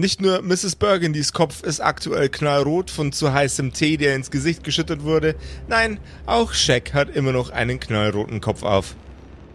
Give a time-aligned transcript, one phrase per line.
[0.00, 0.76] Nicht nur Mrs.
[0.76, 5.34] Burgundys Kopf ist aktuell knallrot von zu heißem Tee, der ins Gesicht geschüttet wurde.
[5.66, 8.94] Nein, auch Shaq hat immer noch einen knallroten Kopf auf.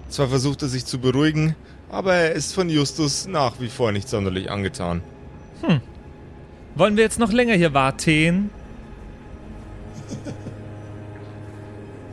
[0.10, 1.56] Zwar versucht er sich zu beruhigen,
[1.90, 5.02] aber er ist von Justus nach wie vor nicht sonderlich angetan.
[6.76, 8.50] Wollen wir jetzt noch länger hier warten?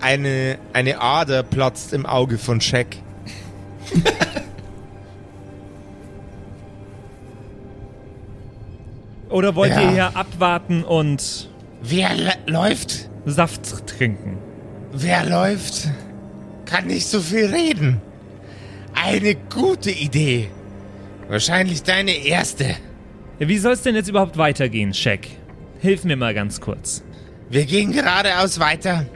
[0.00, 2.96] Eine, eine Ader platzt im Auge von Shaq.
[9.30, 9.82] Oder wollt Ja.
[9.82, 11.48] ihr hier abwarten und
[11.82, 12.10] Wer
[12.46, 13.08] läuft?
[13.24, 14.36] Saft trinken?
[14.92, 15.88] Wer läuft?
[16.66, 18.00] Kann nicht so viel reden.
[18.94, 20.48] Eine gute Idee.
[21.28, 22.76] Wahrscheinlich deine erste.
[23.38, 25.20] Wie soll es denn jetzt überhaupt weitergehen, Shaq?
[25.80, 27.02] Hilf mir mal ganz kurz.
[27.48, 29.06] Wir gehen geradeaus weiter.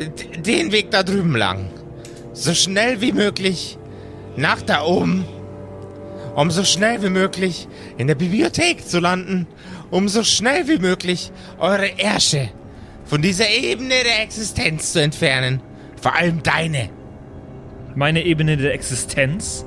[0.00, 1.70] D den Weg da drüben lang.
[2.34, 3.78] So schnell wie möglich.
[4.36, 5.24] Nach da oben.
[6.34, 7.68] Um so schnell wie möglich
[7.98, 9.46] in der Bibliothek zu landen.
[9.90, 12.48] Um so schnell wie möglich eure Ärsche
[13.04, 15.60] von dieser Ebene der Existenz zu entfernen.
[16.00, 16.88] Vor allem deine.
[17.94, 19.66] Meine Ebene der Existenz?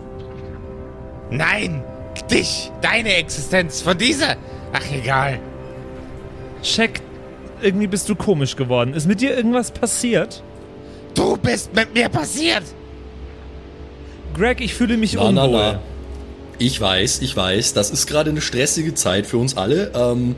[1.29, 1.83] Nein,
[2.31, 4.35] dich, deine Existenz von dieser.
[4.73, 5.39] Ach egal.
[6.63, 7.01] Shaq,
[7.61, 8.93] irgendwie bist du komisch geworden.
[8.95, 10.41] Ist mit dir irgendwas passiert?
[11.13, 12.63] Du bist mit mir passiert.
[14.35, 15.49] Greg, ich fühle mich Na, unwohl.
[15.51, 15.79] na, na.
[16.57, 19.91] Ich weiß, ich weiß, das ist gerade eine stressige Zeit für uns alle.
[19.93, 20.35] Ähm,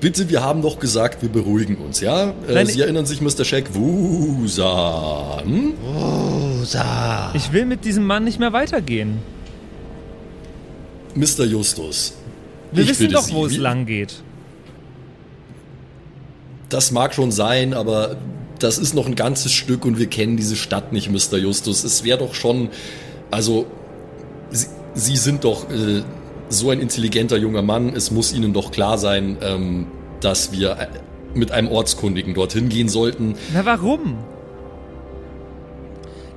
[0.00, 2.30] bitte, wir haben doch gesagt, wir beruhigen uns, ja?
[2.48, 3.44] Äh, Nein, Sie erinnern sich, Mr.
[3.44, 5.42] Shack Wusa.
[5.44, 5.74] Hm?
[5.94, 7.32] Rosa.
[7.34, 9.18] Ich will mit diesem Mann nicht mehr weitergehen.
[11.14, 11.44] Mr.
[11.44, 12.14] Justus.
[12.72, 14.22] Wir ich wissen doch, Sie, wo es lang geht.
[16.68, 18.16] Das mag schon sein, aber
[18.58, 21.36] das ist noch ein ganzes Stück und wir kennen diese Stadt nicht, Mr.
[21.38, 21.84] Justus.
[21.84, 22.70] Es wäre doch schon,
[23.30, 23.66] also,
[24.94, 26.02] Sie, sind doch äh,
[26.48, 27.90] so ein intelligenter junger Mann.
[27.94, 29.86] Es muss Ihnen doch klar sein, ähm,
[30.20, 30.86] dass wir äh,
[31.34, 33.36] mit einem Ortskundigen dorthin gehen sollten.
[33.54, 34.18] Na, warum?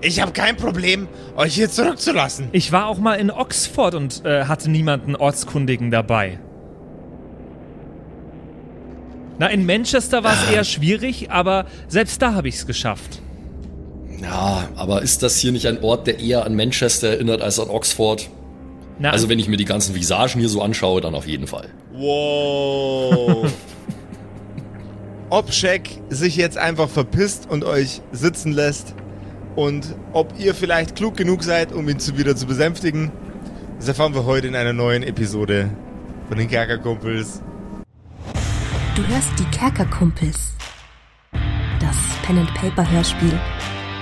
[0.01, 1.07] Ich habe kein Problem,
[1.37, 2.49] euch hier zurückzulassen.
[2.51, 6.39] Ich war auch mal in Oxford und äh, hatte niemanden Ortskundigen dabei.
[9.39, 13.21] Na, in Manchester war es eher schwierig, aber selbst da habe ich es geschafft.
[14.21, 17.69] Ja, aber ist das hier nicht ein Ort, der eher an Manchester erinnert als an
[17.69, 18.29] Oxford?
[19.03, 21.67] Na, Also wenn ich mir die ganzen Visagen hier so anschaue, dann auf jeden Fall.
[21.91, 23.51] Wow.
[25.29, 28.95] ob Shaq sich jetzt einfach verpisst und euch sitzen lässt
[29.57, 33.11] und ob ihr vielleicht klug genug seid, um ihn zu wieder zu besänftigen,
[33.77, 35.69] das erfahren wir heute in einer neuen Episode
[36.29, 37.41] von den Kerkerkumpels.
[38.95, 40.53] Du hörst die Kerkerkumpels.
[41.81, 43.37] Das Pen-and-Paper-Hörspiel.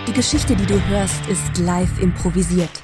[0.08, 2.84] Die Geschichte, die du hörst, ist live improvisiert.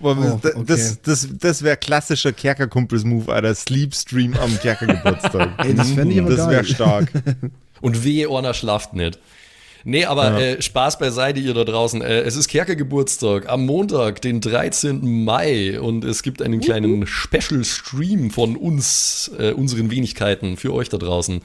[0.00, 0.64] Boah, Oh, das okay.
[0.66, 3.54] das, das, das wäre klassischer Kerkerkumpels-Move, Alter.
[3.54, 5.50] Sleep-Stream am Kerkergeburtstag.
[5.64, 7.10] Ey, das fänd ich aber Das wäre stark.
[7.80, 9.18] Und wehe, Orna schlaft nicht.
[9.88, 12.02] Nee, aber äh, Spaß beiseite, ihr da draußen.
[12.02, 15.24] Äh, es ist Kerkergeburtstag am Montag, den 13.
[15.24, 15.78] Mai.
[15.80, 21.40] Und es gibt einen kleinen Special-Stream von uns, äh, unseren Wenigkeiten, für euch da draußen.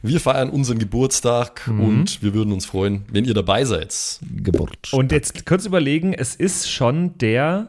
[0.00, 3.94] Wir feiern unseren Geburtstag und wir würden uns freuen, wenn ihr dabei seid.
[4.42, 4.92] Geburt.
[4.92, 7.68] Und jetzt kurz überlegen, es ist schon der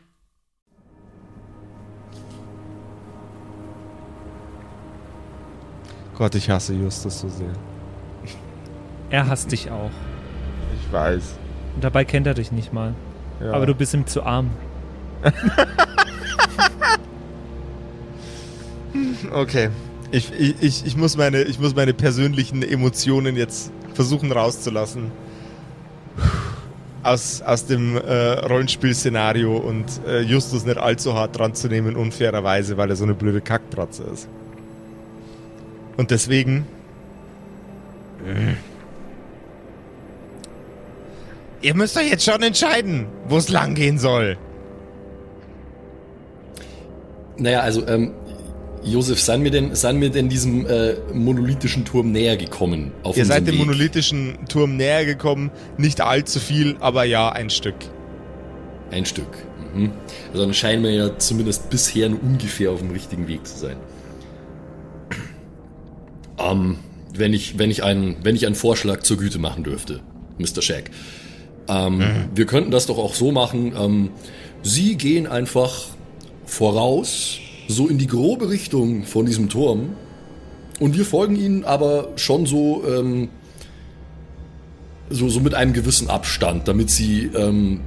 [6.21, 7.49] Gott, ich hasse Justus so sehr.
[9.09, 9.89] Er hasst dich auch.
[10.79, 11.23] Ich weiß.
[11.73, 12.93] Und dabei kennt er dich nicht mal.
[13.39, 13.53] Ja.
[13.53, 14.51] Aber du bist ihm zu arm.
[19.33, 19.69] Okay.
[20.11, 25.11] Ich, ich, ich, ich, muss meine, ich muss meine persönlichen Emotionen jetzt versuchen rauszulassen.
[27.01, 32.75] Aus, aus dem äh, Rollenspielszenario und äh, Justus nicht allzu hart dran zu nehmen, unfairerweise,
[32.77, 34.27] weil er so eine blöde Kackpratze ist.
[36.01, 36.65] Und deswegen.
[41.61, 44.39] Ihr müsst euch jetzt schon entscheiden, wo es lang gehen soll.
[47.37, 48.13] Naja, also, ähm,
[48.83, 52.93] Josef, seien wir denn, seien wir denn diesem äh, monolithischen Turm näher gekommen?
[53.13, 53.59] Ihr seid dem Weg?
[53.59, 55.51] monolithischen Turm näher gekommen.
[55.77, 57.75] Nicht allzu viel, aber ja, ein Stück.
[58.89, 59.37] Ein Stück.
[59.75, 59.91] Mhm.
[60.31, 63.77] Also dann scheinen wir ja zumindest bisher nur ungefähr auf dem richtigen Weg zu sein.
[66.43, 66.77] Ähm,
[67.13, 70.01] wenn ich, wenn ich einen, wenn ich einen Vorschlag zur Güte machen dürfte,
[70.37, 70.61] Mr.
[70.61, 70.91] Shaq.
[71.67, 72.01] Ähm,
[72.33, 73.73] Wir könnten das doch auch so machen.
[73.77, 74.09] Ähm,
[74.63, 75.87] Sie gehen einfach
[76.45, 79.95] voraus, so in die grobe Richtung von diesem Turm.
[80.79, 83.29] Und wir folgen Ihnen aber schon so, ähm,
[85.09, 87.81] so, so mit einem gewissen Abstand, damit Sie ähm,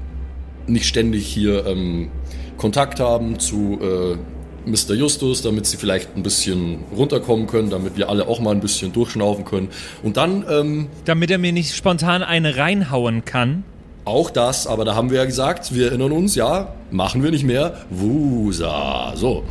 [0.66, 2.10] nicht ständig hier ähm,
[2.56, 4.16] Kontakt haben zu äh,
[4.66, 4.94] Mr.
[4.94, 8.92] Justus, damit sie vielleicht ein bisschen runterkommen können, damit wir alle auch mal ein bisschen
[8.92, 9.68] durchschnaufen können.
[10.02, 13.64] Und dann ähm, Damit er mir nicht spontan eine reinhauen kann.
[14.04, 17.44] auch das, aber da haben wir ja gesagt, wir erinnern uns, ja, machen wir nicht
[17.44, 17.78] mehr.
[17.90, 19.12] Wusa.
[19.16, 19.44] So.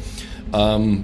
[0.54, 1.04] Ähm,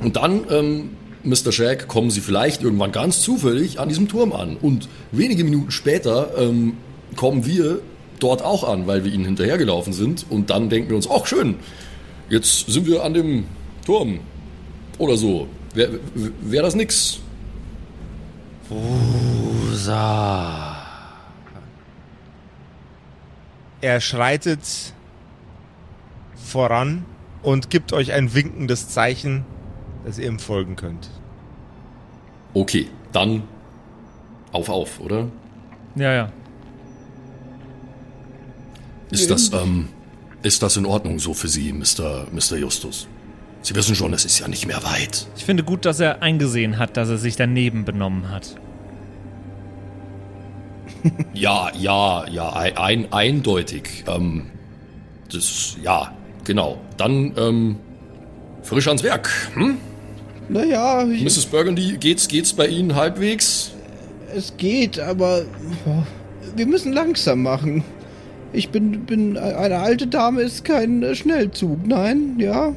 [0.00, 0.90] und dann, ähm,
[1.24, 1.50] Mr.
[1.52, 4.56] Shaq, kommen sie vielleicht irgendwann ganz zufällig an diesem Turm an.
[4.56, 6.74] Und wenige Minuten später ähm,
[7.16, 7.80] kommen wir
[8.20, 10.26] dort auch an, weil wir ihnen hinterhergelaufen sind.
[10.30, 11.56] Und dann denken wir uns, ach schön,
[12.28, 13.44] jetzt sind wir an dem
[13.84, 14.20] Turm.
[14.98, 15.48] Oder so.
[15.74, 17.20] Wäre wär das nix?
[23.80, 24.92] Er schreitet
[26.34, 27.04] voran
[27.42, 29.44] und gibt euch ein winkendes Zeichen,
[30.04, 31.10] dass ihr ihm folgen könnt.
[32.54, 33.44] Okay, dann
[34.52, 35.28] auf, auf, oder?
[35.94, 36.32] Ja, ja.
[39.10, 39.88] Ist das, ähm,
[40.42, 42.26] ist das in Ordnung so für Sie, Mr.
[42.32, 42.56] Mr.
[42.56, 43.08] Justus?
[43.62, 45.26] Sie wissen schon, es ist ja nicht mehr weit.
[45.36, 48.56] Ich finde gut, dass er eingesehen hat, dass er sich daneben benommen hat.
[51.32, 54.04] Ja, ja, ja, ein, ein, eindeutig.
[54.08, 54.46] Ähm,
[55.32, 56.12] das, ja,
[56.42, 56.80] genau.
[56.96, 57.76] Dann, ähm,
[58.62, 59.30] frisch ans Werk.
[59.54, 59.76] Hm?
[60.48, 61.46] Naja, ich, Mrs.
[61.46, 63.72] Burgundy, geht's, geht's bei Ihnen halbwegs?
[64.34, 65.44] es geht, aber
[66.54, 67.84] wir müssen langsam machen.
[68.52, 72.74] Ich bin, bin eine alte Dame ist kein Schnellzug, nein, ja.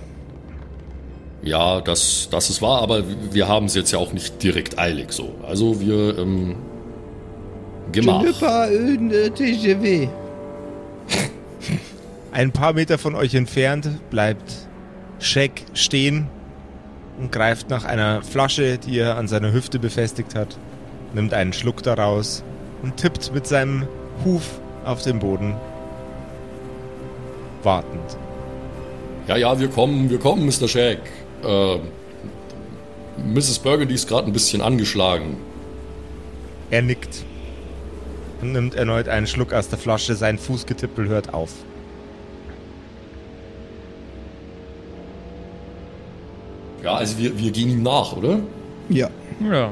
[1.44, 5.12] Ja, das, das ist wahr, aber wir haben es jetzt ja auch nicht direkt eilig
[5.12, 5.34] so.
[5.48, 6.56] Also wir, ähm,
[7.94, 8.40] Je Gemach.
[8.40, 10.08] pas un äh.
[12.32, 14.68] Ein paar Meter von euch entfernt bleibt
[15.20, 16.28] Shaq stehen
[17.20, 20.58] und greift nach einer Flasche, die er an seiner Hüfte befestigt hat,
[21.14, 22.44] nimmt einen Schluck daraus
[22.82, 23.88] und tippt mit seinem
[24.24, 25.56] Huf auf den Boden.
[27.64, 28.18] Wartend.
[29.28, 30.68] Ja, ja, wir kommen, wir kommen, Mr.
[30.68, 31.00] Shaq.
[31.44, 31.78] Äh,
[33.24, 33.60] Mrs.
[33.60, 35.38] Burgundy ist gerade ein bisschen angeschlagen.
[36.72, 37.24] Er nickt
[38.42, 40.16] und nimmt erneut einen Schluck aus der Flasche.
[40.16, 41.52] Sein Fußgetippel hört auf.
[46.84, 48.40] Ja, also wir, wir gehen ihm nach, oder?
[48.90, 49.10] Ja.
[49.40, 49.72] Ja.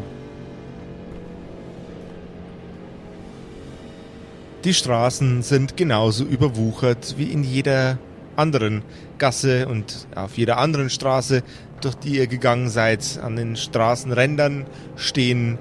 [4.65, 7.97] Die Straßen sind genauso überwuchert wie in jeder
[8.35, 8.83] anderen
[9.17, 11.43] Gasse und auf jeder anderen Straße,
[11.79, 13.21] durch die ihr gegangen seid.
[13.23, 14.65] An den Straßenrändern
[14.97, 15.57] stehen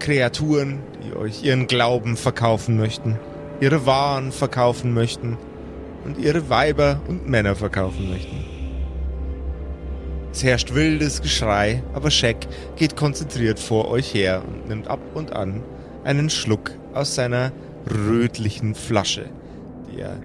[0.00, 3.16] Kreaturen, die euch ihren Glauben verkaufen möchten,
[3.60, 5.38] ihre Waren verkaufen möchten
[6.04, 8.44] und ihre Weiber und Männer verkaufen möchten.
[10.32, 15.32] Es herrscht wildes Geschrei, aber Shaq geht konzentriert vor euch her und nimmt ab und
[15.32, 15.62] an
[16.04, 17.52] einen Schluck aus seiner
[17.90, 19.26] rötlichen Flasche,
[19.90, 20.18] die er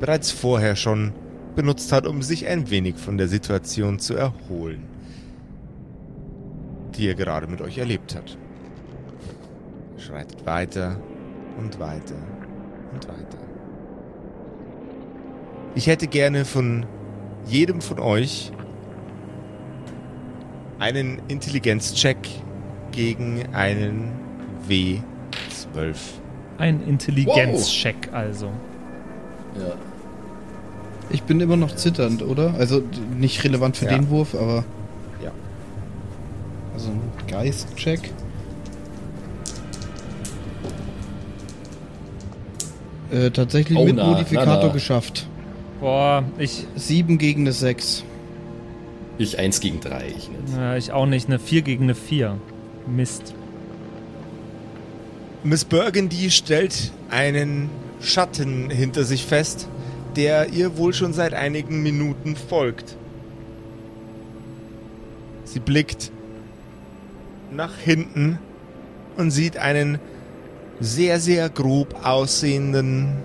[0.00, 1.12] bereits vorher schon
[1.54, 4.84] benutzt hat, um sich ein wenig von der Situation zu erholen,
[6.96, 8.38] die er gerade mit euch erlebt hat.
[9.98, 10.98] Schreitet weiter
[11.58, 12.16] und weiter
[12.92, 13.38] und weiter.
[15.74, 16.86] Ich hätte gerne von
[17.46, 18.52] jedem von euch
[20.78, 22.28] einen Intelligenzcheck
[22.90, 24.12] gegen einen
[25.74, 25.94] W12.
[26.58, 28.46] Ein Intelligenzcheck also.
[29.58, 29.72] Ja.
[31.10, 32.54] Ich bin immer noch zitternd, oder?
[32.58, 32.82] Also
[33.18, 33.92] nicht relevant für Ja.
[33.92, 34.64] den Wurf, aber.
[35.22, 35.32] Ja.
[36.74, 38.12] Also ein Geist-Check.
[43.10, 44.72] Äh, tatsächlich Oh, mit na, Modifikator na, na.
[44.72, 45.26] geschafft.
[45.80, 48.04] Boah, ich, 7 gegen eine 6.
[49.18, 50.56] Ich 1 gegen 3, ich nicht.
[50.58, 51.26] äh, ich auch nicht.
[51.26, 52.36] Eine 4 gegen eine 4.
[52.86, 53.34] Mist.
[55.42, 57.70] Miss Burgundy stellt einen
[58.02, 59.68] Schatten hinter sich fest,
[60.14, 62.96] der ihr wohl schon seit einigen Minuten folgt.
[65.44, 66.12] Sie blickt
[67.50, 68.38] nach hinten
[69.16, 69.98] und sieht einen
[70.78, 73.16] sehr, sehr grob aussehenden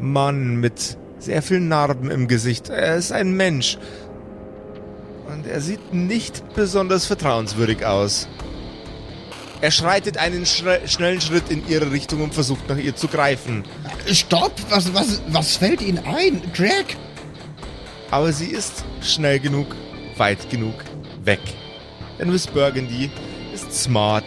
[0.00, 2.68] Mann mit sehr vielen Narben im Gesicht.
[2.68, 3.78] Er ist ein Mensch.
[5.32, 8.28] Und er sieht nicht besonders vertrauenswürdig aus.
[9.60, 13.64] Er schreitet einen schre- schnellen Schritt in ihre Richtung und versucht nach ihr zu greifen.
[14.10, 14.52] Stopp!
[14.68, 16.42] Was, was, was fällt Ihnen ein?
[16.54, 16.84] Drag!
[18.10, 19.74] Aber sie ist schnell genug,
[20.16, 20.74] weit genug
[21.24, 21.40] weg.
[22.18, 23.10] Denn Miss Burgundy
[23.52, 24.24] ist smart.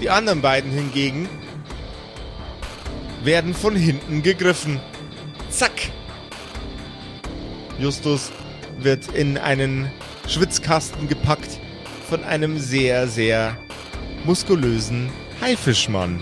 [0.00, 1.28] Die anderen beiden hingegen
[3.22, 4.80] werden von hinten gegriffen.
[5.50, 5.90] Zack!
[7.78, 8.32] Justus
[8.78, 9.90] wird in einen
[10.28, 11.60] Schwitzkasten gepackt
[12.14, 13.56] von einem sehr, sehr
[14.22, 16.20] muskulösen Haifischmann.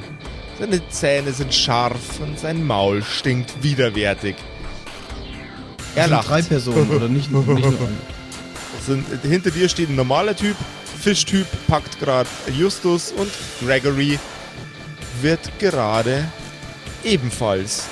[0.58, 4.37] Seine Zähne sind scharf und sein Maul stinkt widerwärtig.
[5.94, 6.30] Er lacht.
[6.30, 7.88] drei Personen, oder nicht, nicht nur
[8.80, 10.56] Sind, hinter dir steht ein normaler Typ,
[10.99, 13.30] Fischtyp packt gerade Justus und
[13.61, 14.18] Gregory
[15.20, 16.26] wird gerade
[17.04, 17.84] ebenfalls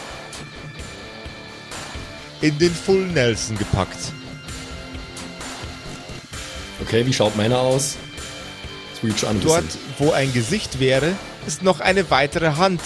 [2.40, 4.14] in den Full Nelson gepackt.
[6.90, 7.99] Okay, wie schaut meiner aus?
[8.99, 9.40] Switch an.
[9.40, 9.62] Dort,
[9.99, 11.12] wo ein Gesicht wäre,
[11.47, 12.80] ist noch eine weitere Hand,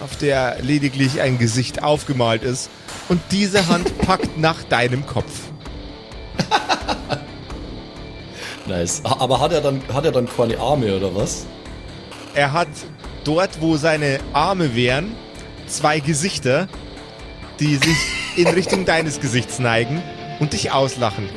[0.00, 2.70] auf der lediglich ein Gesicht aufgemalt ist.
[3.08, 5.30] Und diese Hand packt nach deinem Kopf.
[8.66, 9.00] Nice.
[9.04, 11.46] Aber hat er dann, hat er dann keine Arme oder was?
[12.34, 12.66] Er hat
[13.22, 15.14] dort, wo seine Arme wären,
[15.68, 16.66] zwei Gesichter,
[17.60, 17.96] die sich
[18.34, 20.02] in Richtung deines Gesichts neigen
[20.40, 21.28] und dich auslachen.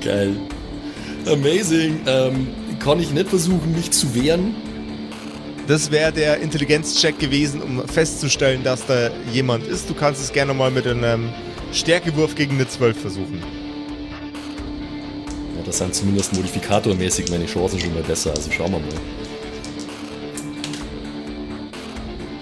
[0.00, 0.36] Geil.
[1.26, 2.00] Amazing.
[2.06, 2.48] Ähm,
[2.78, 4.54] kann ich nicht versuchen, mich zu wehren?
[5.66, 9.88] Das wäre der Intelligenzcheck gewesen, um festzustellen, dass da jemand ist.
[9.88, 11.30] Du kannst es gerne mal mit einem
[11.72, 13.42] Stärkewurf gegen eine 12 versuchen.
[15.56, 18.32] Ja, das sind zumindest modifikatormäßig meine Chancen schon mal besser.
[18.36, 18.88] Also schauen wir mal.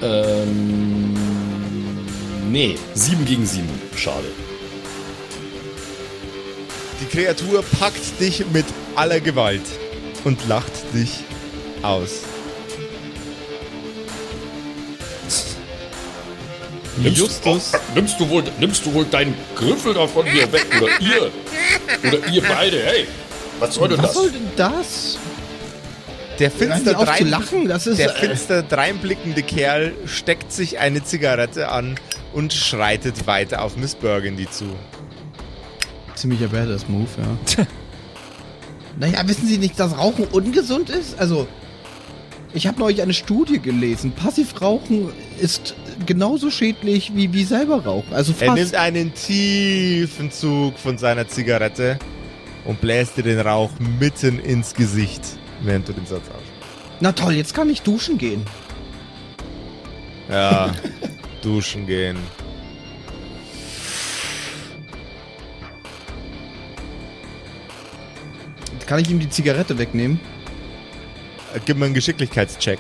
[0.03, 1.02] Ähm.
[2.53, 3.67] Nee, 7 gegen 7.
[3.97, 4.27] Schade.
[7.01, 9.63] Die Kreatur packt dich mit aller Gewalt
[10.25, 11.21] und lacht dich
[11.81, 12.11] aus.
[17.03, 20.67] Justus, nimmst, du wohl, nimmst du wohl deinen Griffel da von mir weg?
[20.77, 21.31] Oder ihr?
[22.07, 22.83] Oder ihr beide?
[22.85, 23.07] Hey,
[23.61, 25.17] was soll denn Was soll denn das?
[26.39, 27.99] der finster, drein, lachen, das ist...
[27.99, 31.97] der äh, finster dreinblickende Kerl steckt sich eine Zigarette an
[32.33, 34.65] und schreitet weiter auf Miss Burgundy zu.
[36.15, 37.67] Ziemlicher Badass-Move, ja.
[38.99, 41.19] naja, wissen Sie nicht, dass Rauchen ungesund ist?
[41.19, 41.49] Also,
[42.55, 44.13] ich habe neulich eine Studie gelesen.
[44.13, 45.09] Passivrauchen
[45.41, 45.75] ist
[46.05, 48.13] genauso schädlich wie, wie selber Rauchen.
[48.13, 48.59] Also Er fast.
[48.59, 51.99] nimmt einen tiefen Zug von seiner Zigarette
[52.67, 55.23] und bläst dir den Rauch mitten ins Gesicht,
[55.63, 56.53] während du den Satz aussprichst.
[57.01, 58.45] Na toll, jetzt kann ich duschen gehen.
[60.31, 60.73] Ja,
[61.43, 62.19] duschen gehen.
[68.87, 70.21] Kann ich ihm die Zigarette wegnehmen?
[71.55, 72.79] Äh, Gib mir einen Geschicklichkeitscheck.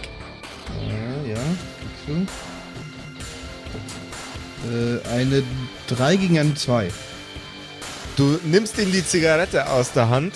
[0.86, 1.40] Ja, ja.
[2.06, 2.26] du.
[4.68, 5.42] Äh, eine
[5.88, 6.90] 3 gegen eine 2.
[8.16, 10.34] Du nimmst ihm die Zigarette aus der Hand.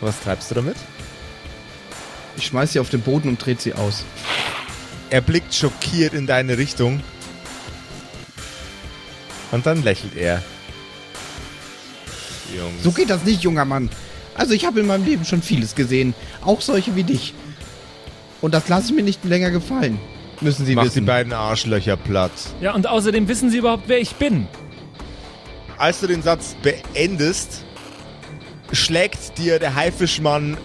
[0.00, 0.76] Was treibst du damit?
[2.36, 4.04] Ich schmeiß sie auf den Boden und dreht sie aus.
[5.10, 7.00] Er blickt schockiert in deine Richtung.
[9.50, 10.42] Und dann lächelt er.
[12.56, 12.82] Jungs.
[12.82, 13.88] So geht das nicht, junger Mann.
[14.34, 16.14] Also ich habe in meinem Leben schon vieles gesehen.
[16.44, 17.34] Auch solche wie dich.
[18.40, 19.98] Und das lasse ich mir nicht länger gefallen.
[20.40, 21.06] Müssen Sie Mach die wissen.
[21.06, 22.30] beiden Arschlöcher platt.
[22.60, 24.46] Ja, und außerdem wissen sie überhaupt, wer ich bin.
[25.78, 27.64] Als du den Satz beendest,
[28.72, 30.56] schlägt dir der Haifischmann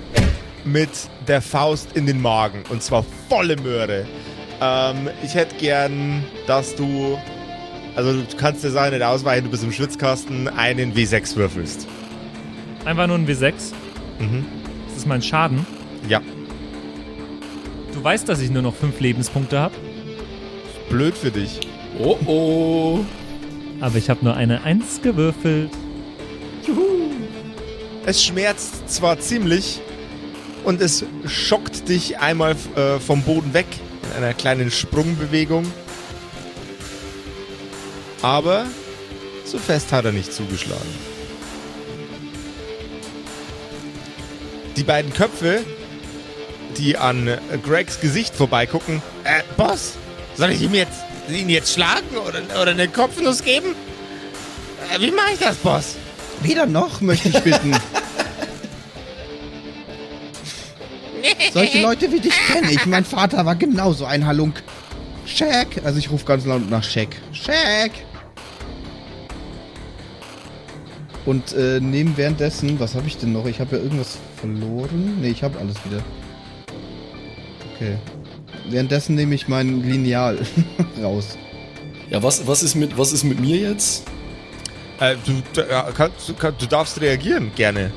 [0.63, 0.89] mit
[1.27, 2.63] der Faust in den Magen.
[2.69, 4.05] Und zwar volle Möhre.
[4.63, 7.19] Ähm, ich hätte gern, dass du.
[7.95, 11.87] Also, du kannst dir sagen, nicht ausweichen, du bist im Schwitzkasten, einen W6 würfelst.
[12.85, 13.53] Einfach nur ein W6.
[14.19, 14.45] Mhm.
[14.87, 15.65] Das ist mein Schaden.
[16.07, 16.21] Ja.
[17.93, 19.75] Du weißt, dass ich nur noch fünf Lebenspunkte habe,
[20.89, 21.59] Blöd für dich.
[21.99, 22.99] Oh oh.
[23.79, 25.69] aber ich habe nur eine Eins gewürfelt.
[28.05, 29.79] Es schmerzt zwar ziemlich
[30.63, 33.67] und es schockt dich einmal äh, vom Boden weg
[34.15, 35.71] einer kleinen Sprungbewegung.
[38.21, 38.65] Aber
[39.45, 41.13] so fest hat er nicht zugeschlagen.
[44.77, 45.63] Die beiden Köpfe,
[46.77, 49.01] die an Gregs Gesicht vorbeigucken.
[49.23, 49.93] Äh, Boss,
[50.35, 53.75] soll ich ihm jetzt, ihn jetzt schlagen oder, oder eine Kopfnuss geben?
[54.91, 55.95] Äh, wie mache ich das, Boss?
[56.41, 57.75] Weder noch, möchte ich bitten.
[61.53, 62.85] Solche Leute wie dich kenne ich.
[62.85, 64.61] Mein Vater war genauso ein Halunk.
[65.25, 65.81] Shaq.
[65.83, 67.09] Also ich rufe ganz laut nach Shaq.
[67.31, 67.91] Shaq.
[71.25, 73.45] Und äh, neben währenddessen, was habe ich denn noch?
[73.45, 75.21] Ich habe ja irgendwas verloren.
[75.21, 76.03] Ne, ich habe alles wieder.
[77.75, 77.95] Okay.
[78.69, 80.39] Währenddessen nehme ich mein Lineal
[81.01, 81.37] raus.
[82.09, 84.05] Ja, was, was, ist mit, was ist mit mir jetzt?
[84.99, 87.91] Äh, du, ja, kannst, du, kann, du darfst reagieren, gerne.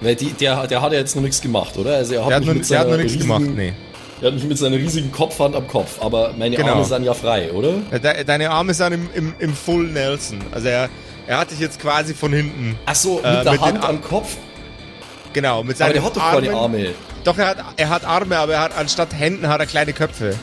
[0.00, 1.94] Weil die, der, der hat ja jetzt noch nichts gemacht, oder?
[1.96, 3.72] Also er hat, Der hat, noch, mit der hat noch nichts gemacht, nee.
[4.20, 6.72] Er hat mich mit seiner riesigen Kopfhand am Kopf, aber meine Genau.
[6.72, 7.74] Arme sind ja frei, oder?
[7.90, 10.38] Äh, De, deine Arme sind im, im, im Full Nelson.
[10.52, 10.88] Also er,
[11.26, 12.78] er hat dich jetzt quasi von hinten.
[12.86, 14.36] Ach so, mit Äh, der mit Hand am Kopf?
[15.32, 16.44] Genau, mit Aber seinen der hat doch Armen.
[16.44, 16.86] keine Arme.
[17.24, 20.34] Doch, er hat, er hat Arme, aber er hat anstatt Händen hat er kleine Köpfe.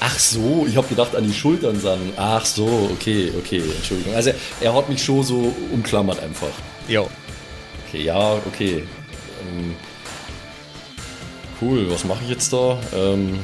[0.00, 2.12] Ach so, ich habe gedacht an die Schultern sind.
[2.16, 4.14] Ach so, okay, okay, Entschuldigung.
[4.14, 6.48] Also er hat mich schon so umklammert einfach.
[6.88, 7.08] Jo.
[7.92, 8.84] Okay, ja, okay.
[9.42, 9.74] Ähm,
[11.60, 12.78] cool, was mache ich jetzt da?
[12.94, 13.38] Ähm,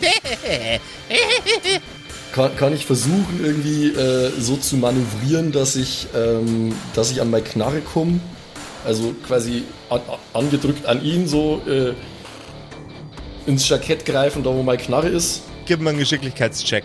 [2.32, 7.30] kann, kann ich versuchen, irgendwie äh, so zu manövrieren, dass ich, ähm, dass ich an
[7.30, 8.20] meine Knarre komme?
[8.86, 11.92] Also quasi an, an- angedrückt an ihn so äh,
[13.46, 15.42] ins Jackett greifen, da wo meine Knarre ist.
[15.66, 16.84] Gib mir einen Geschicklichkeitscheck.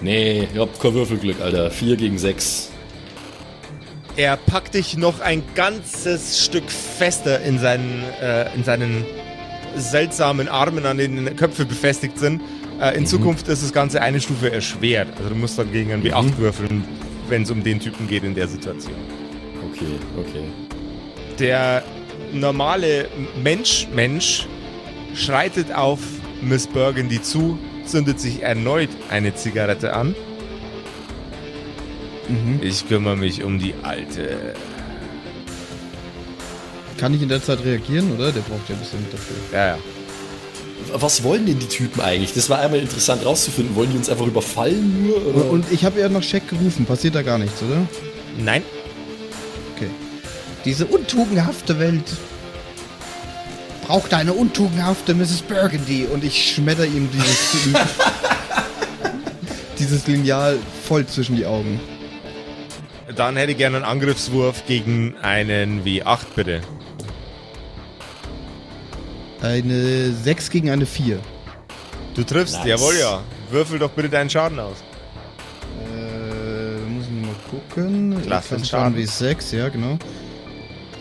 [0.00, 1.70] Nee, ich hab kein Würfelglück, Alter.
[1.72, 2.70] 4 gegen 6.
[4.16, 9.04] Er packt dich noch ein ganzes Stück fester in seinen, äh, in seinen
[9.76, 12.40] seltsamen Armen, an denen Köpfe befestigt sind.
[12.80, 15.08] Äh, in Zukunft ist das Ganze eine Stufe erschwert.
[15.16, 16.84] Also du musst dann gegen einen W8 würfeln,
[17.28, 18.94] wenn es um den Typen geht in der Situation.
[19.72, 20.44] Okay, okay.
[21.40, 21.82] Der
[22.32, 23.08] normale
[23.42, 24.46] Mensch, Mensch
[25.16, 25.98] schreitet auf
[26.40, 30.14] Miss Burgundy zu, zündet sich erneut eine Zigarette an.
[32.60, 34.54] Ich kümmere mich um die alte.
[36.98, 38.32] Kann ich in der Zeit reagieren, oder?
[38.32, 39.36] Der braucht ja ein bisschen dafür.
[39.52, 39.78] Ja, ja.
[40.92, 42.34] Was wollen denn die Typen eigentlich?
[42.34, 43.74] Das war einmal interessant rauszufinden.
[43.74, 45.16] Wollen die uns einfach überfallen nur?
[45.26, 45.50] Und, Oder?
[45.50, 46.84] und ich habe ja nach Shaq gerufen.
[46.86, 47.86] Passiert da gar nichts, oder?
[48.38, 48.62] Nein,
[49.76, 49.88] Okay.
[50.64, 52.04] Diese untugendhafte Welt
[53.86, 55.42] braucht eine untugendhafte Mrs.
[55.42, 57.74] Burgundy und ich schmetter ihm dieses,
[59.78, 61.80] dieses Lineal voll zwischen die Augen.
[63.14, 66.60] Dann hätte ich gerne einen Angriffswurf gegen einen W8, bitte.
[69.42, 71.18] Eine 6 gegen eine 4.
[72.14, 72.66] Du triffst, Nice.
[72.66, 73.20] jawohl, ja.
[73.50, 74.82] Würfel doch bitte deinen Schaden aus.
[75.84, 78.22] Äh, muss ich mal gucken.
[78.22, 78.66] Klasse, Klasse Schaden.
[78.66, 79.98] Schaden wie 6, ja, genau.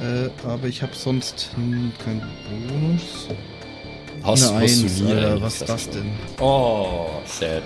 [0.01, 2.21] Äh, aber ich habe sonst hm, keinen
[2.69, 3.29] Bonus.
[4.23, 6.11] Hast, eine hast du 1, nie Alter, eigentlich, was ist das denn?
[6.39, 7.63] Oh, sad.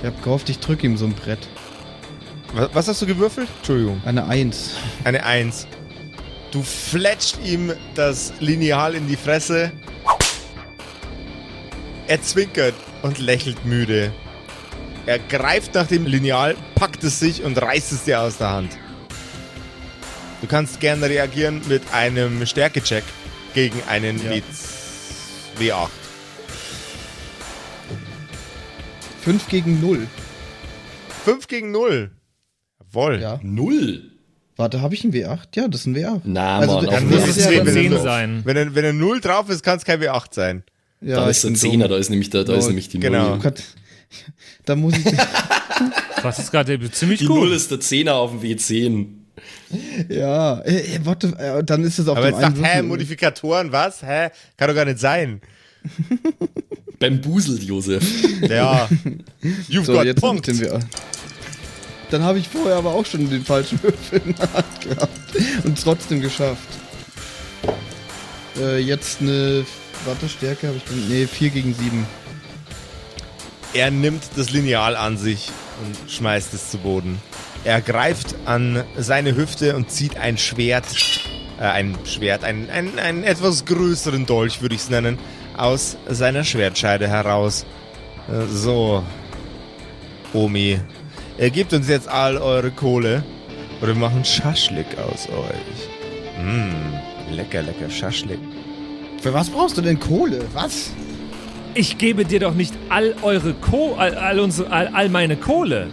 [0.00, 1.48] Ich habe gehofft, ich drücke ihm so ein Brett.
[2.52, 3.48] Was, hast du gewürfelt?
[3.58, 4.02] Entschuldigung.
[4.04, 4.74] Eine 1.
[5.04, 5.66] Eine Eins.
[6.50, 9.70] Du fletscht ihm das Lineal in die Fresse.
[12.08, 14.12] Er zwinkert und lächelt müde.
[15.06, 18.76] Er greift nach dem Lineal, packt es sich und reißt es dir aus der Hand.
[20.40, 23.04] Du kannst gerne reagieren mit einem Stärkecheck
[23.54, 24.30] gegen einen Ja.
[24.30, 24.42] W-
[25.58, 25.88] W8.
[29.22, 30.06] 5 gegen 0.
[31.24, 32.10] 5 gegen 0.
[32.92, 33.20] Jawohl.
[33.20, 33.40] Ja.
[33.42, 34.10] Null.
[34.56, 35.38] Warte, habe ich ein W8?
[35.56, 36.20] Ja, das ist ein W8.
[36.24, 38.02] Na, Also, Mann, dann auf muss es ist ja es dann- W10 drauf.
[38.02, 38.40] sein.
[38.44, 40.64] Wenn er, wenn er 0 drauf ist, kann es kein W8 sein.
[41.00, 41.92] Ja, Da ist der Zehner, dumm.
[41.94, 43.26] da ist nämlich, der, da ist nämlich die genau.
[43.26, 43.38] Oh Null.
[43.38, 43.62] Gott.
[44.66, 45.04] Da muss ich.
[46.22, 47.36] Das ist gerade ziemlich Die gut.
[47.36, 49.06] Null ist der Zehner auf dem W10.
[50.10, 52.82] ja, äh, äh, warte, äh, dann ist es auf Aber dem jetzt sagt, einen hä.
[52.82, 54.02] Modifikatoren, was?
[54.02, 54.28] Hä?
[54.58, 55.40] Kann doch gar nicht sein.
[56.98, 58.04] Beim Buselt, Josef.
[58.42, 58.86] Ja.
[59.70, 60.20] You've So, got jetzt
[62.10, 65.10] Dann habe ich vorher aber auch schon den falschen Würfel in der Hand gehabt
[65.64, 66.68] und trotzdem geschafft.
[68.58, 69.64] Äh, jetzt eine.
[70.04, 71.08] Warte, Stärke habe ich.
[71.08, 72.06] Nee, 4 gegen 7.
[73.72, 75.50] Er nimmt das Lineal an sich
[75.84, 77.20] und schmeißt es zu Boden.
[77.62, 80.86] Er greift an seine Hüfte und zieht ein Schwert,
[81.60, 85.18] äh, ein Schwert, einen, einen, einen etwas größeren Dolch, würde ich es nennen,
[85.56, 87.66] aus seiner Schwertscheide heraus.
[88.28, 89.04] Äh, so,
[90.32, 90.80] Omi,
[91.40, 93.24] er gibt uns jetzt all eure Kohle
[93.80, 95.88] oder wir machen Schaschlik aus euch.
[96.44, 98.38] Mmm, lecker, lecker Schaschlik.
[99.22, 100.40] Für was brauchst du denn Kohle?
[100.54, 100.90] Was?
[101.74, 105.88] Ich gebe dir doch nicht all eure Ko all, all, unsere, all, all meine Kohle.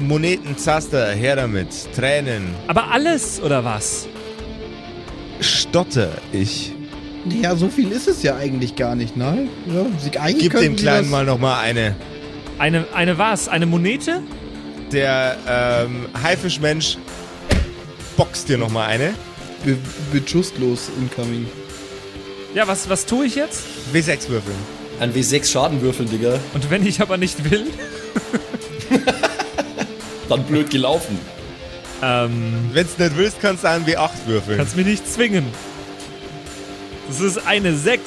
[0.00, 1.68] Moneten, Zaster, her damit.
[1.94, 4.06] Tränen, Aber alles oder was?
[5.40, 6.72] stotter ich.
[7.42, 9.48] Ja, so viel ist es ja eigentlich gar nicht, ne?
[9.66, 11.94] Ja, sie, eigentlich Gib dem Kleinen das- mal noch mal eine.
[12.58, 13.48] Eine, eine was?
[13.48, 14.22] Eine Monete?
[14.92, 16.98] Der ähm, Haifischmensch
[18.16, 19.14] boxt dir noch mal eine.
[19.64, 19.76] Be
[20.12, 21.46] Beschusslos incoming.
[22.54, 23.62] Ja, was, was tue ich jetzt?
[23.92, 24.56] W6 würfeln.
[24.98, 26.38] Ein W6 Schadenwürfel, Digga.
[26.52, 27.66] Und wenn ich aber nicht will?
[30.28, 31.18] Dann blöd gelaufen.
[32.02, 34.58] Ähm, Wenn du nicht willst, kannst du einen W8 würfeln.
[34.58, 35.44] kannst mich nicht zwingen.
[37.08, 38.00] Das ist eine 6.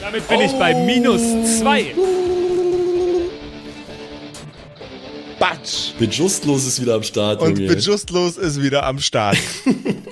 [0.00, 1.20] Damit bin ich bei minus
[1.58, 1.94] 2.
[5.50, 5.92] Batsch!
[5.98, 7.74] Bejustlos ist wieder am Start, Und Junge.
[7.74, 9.38] Bejustlos ist wieder am Start.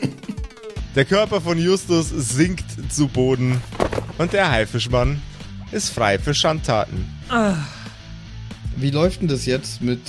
[0.95, 3.61] der Körper von Justus sinkt zu Boden.
[4.19, 5.21] Und der Haifischmann
[5.73, 7.09] ist frei für Schandtaten.
[8.77, 10.01] Wie läuft denn das jetzt mit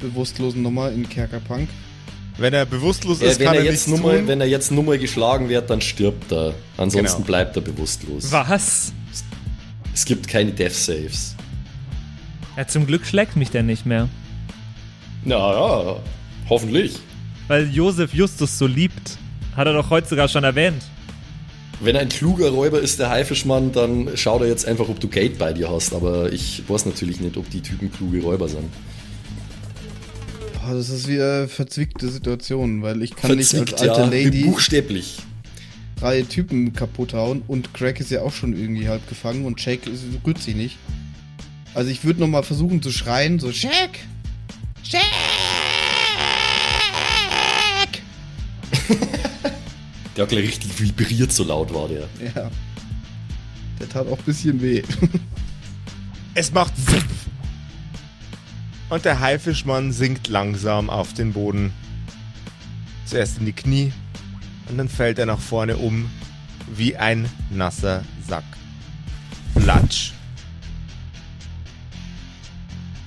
[0.00, 1.68] bewusstlosen Nummer in Kerkerpunk?
[2.36, 4.28] Wenn er bewusstlos ist, wenn, kann er er jetzt mal, tun.
[4.28, 6.54] wenn er jetzt nur mal geschlagen wird, dann stirbt er.
[6.76, 7.26] Ansonsten Genau.
[7.26, 8.30] bleibt er bewusstlos.
[8.30, 8.92] Was?
[9.92, 11.33] Es gibt keine Death Saves.
[12.56, 14.08] Ja, zum Glück schlägt mich der nicht mehr.
[15.24, 15.96] Na ja,
[16.48, 16.98] hoffentlich.
[17.48, 19.18] Weil Josef Justus so liebt.
[19.56, 20.82] Hat er doch heute sogar schon erwähnt.
[21.80, 25.38] Wenn ein kluger Räuber ist, der Haifischmann, dann schau er jetzt einfach, ob du Geld
[25.38, 25.92] bei dir hast.
[25.92, 28.68] Aber ich weiß natürlich nicht, ob die Typen kluge Räuber sind.
[30.54, 34.24] Boah, das ist wieder eine verzwickte Situation, weil ich kann nicht Verzwickt, als alte ja,
[34.24, 35.18] Lady buchstäblich.
[35.96, 39.80] drei Typen kaputt hauen und Craig ist ja auch schon irgendwie halb gefangen und ist-
[40.26, 40.78] rührt sich nicht.
[41.74, 44.06] Also ich würde nochmal versuchen zu schreien, so Shake!
[44.82, 45.02] Shake!
[50.16, 52.08] Der hat gleich richtig vibriert, so laut war der.
[52.34, 52.50] Ja.
[53.80, 54.82] Der tat auch ein bisschen weh.
[56.34, 57.04] Es macht Wupp.
[58.90, 61.72] Und der Haifischmann sinkt langsam auf den Boden.
[63.06, 63.92] Zuerst in die Knie
[64.68, 66.08] und dann fällt er nach vorne um
[66.74, 68.44] wie ein nasser Sack.
[69.54, 70.12] Platsch.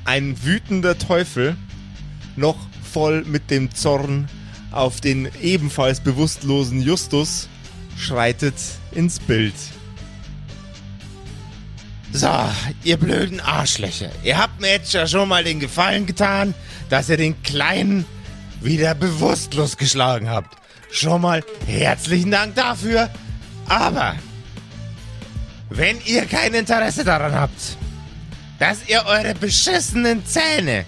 [0.07, 1.57] Ein wütender Teufel,
[2.37, 2.55] noch
[2.93, 4.29] voll mit dem Zorn
[4.71, 7.49] auf den ebenfalls bewusstlosen Justus,
[7.97, 8.55] schreitet
[8.91, 9.53] ins Bild.
[12.13, 12.29] So,
[12.85, 14.09] ihr blöden Arschlöcher.
[14.23, 16.53] Ihr habt mir jetzt ja schon mal den Gefallen getan,
[16.89, 18.05] dass ihr den Kleinen
[18.61, 20.57] wieder bewusstlos geschlagen habt.
[20.89, 23.09] Schon mal herzlichen Dank dafür.
[23.67, 24.15] Aber
[25.69, 27.76] wenn ihr kein Interesse daran habt,
[28.59, 30.85] dass ihr eure beschissenen Zähne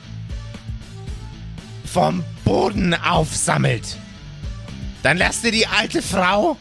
[1.85, 3.97] vom Boden aufsammelt,
[5.03, 6.57] dann lasst ihr die alte Frau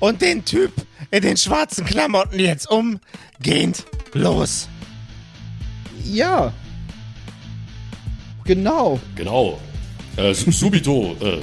[0.00, 0.72] und den Typ
[1.10, 4.68] in den schwarzen Klamotten jetzt umgehend los.
[6.04, 6.52] ja.
[8.44, 9.00] Genau.
[9.16, 9.60] Genau.
[10.16, 11.16] Äh, su- subito.
[11.20, 11.38] äh,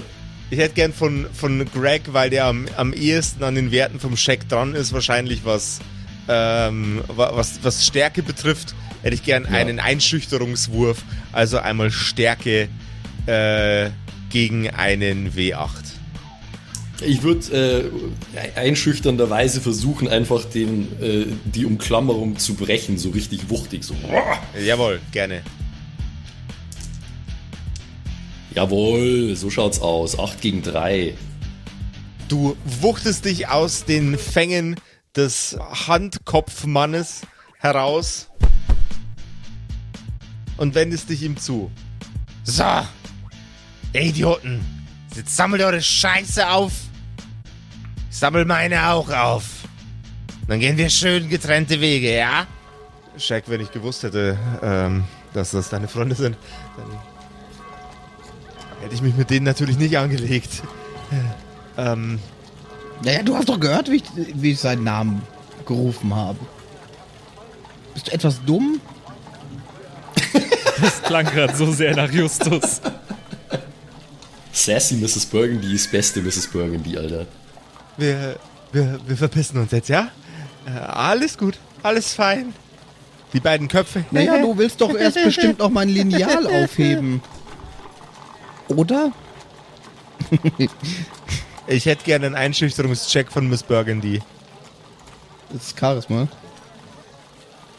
[0.49, 4.15] Ich hätte gern von, von Greg, weil der am, am ehesten an den Werten vom
[4.15, 5.79] Scheck dran ist, wahrscheinlich was,
[6.27, 12.69] ähm, wa- was, was Stärke betrifft, hätte ich gern einen Einschüchterungswurf, also einmal Stärke
[13.25, 13.89] äh,
[14.29, 15.67] gegen einen W8.
[17.05, 17.91] Ich würde
[18.55, 23.83] äh, einschüchternderweise versuchen, einfach den, äh, die Umklammerung zu brechen, so richtig wuchtig.
[23.83, 23.95] So.
[24.65, 25.41] Jawohl, gerne.
[28.55, 30.17] Jawohl, so schaut's aus.
[30.17, 31.13] 8 gegen 3.
[32.29, 34.75] Du wuchtest dich aus den Fängen
[35.15, 37.21] des Handkopfmannes
[37.59, 38.29] heraus
[40.57, 41.71] und wendest dich ihm zu.
[42.43, 42.63] So,
[43.93, 44.65] Ihr Idioten,
[45.15, 46.73] jetzt sammelt eure Scheiße auf.
[48.09, 49.43] Ich sammel meine auch auf.
[50.47, 52.47] Dann gehen wir schön getrennte Wege, ja?
[53.17, 56.35] Shaq, wenn ich gewusst hätte, ähm, dass das deine Freunde sind,
[56.75, 56.87] dann
[58.81, 60.63] hätte ich mich mit denen natürlich nicht angelegt.
[61.77, 62.19] ähm,
[63.01, 65.21] Naja, du hast doch gehört, wie ich, wie ich seinen Namen
[65.65, 66.39] gerufen habe.
[67.93, 68.79] Bist du etwas dumm?
[70.81, 72.81] Das klang gerade so sehr nach Justus.
[74.51, 75.27] Sassy Mrs.
[75.27, 76.47] Burgundy ist beste Mrs.
[76.47, 77.27] Burgundy, Alter.
[77.95, 78.37] wir,
[78.71, 80.09] wir, wir verpissen uns jetzt, ja?
[80.65, 82.53] Äh, alles gut, alles fein.
[83.33, 84.03] Die beiden Köpfe.
[84.11, 87.21] Naja, du willst doch erst bestimmt noch mein Lineal aufheben.
[88.67, 89.11] Oder?
[91.67, 94.21] Ich hätte gerne einen Einschüchterungscheck von Miss Burgundy.
[95.49, 96.27] Das ist Charisma.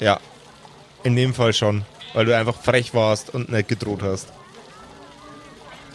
[0.01, 0.19] Ja.
[1.03, 1.85] In dem Fall schon.
[2.15, 4.29] Weil du einfach frech warst und nicht gedroht hast.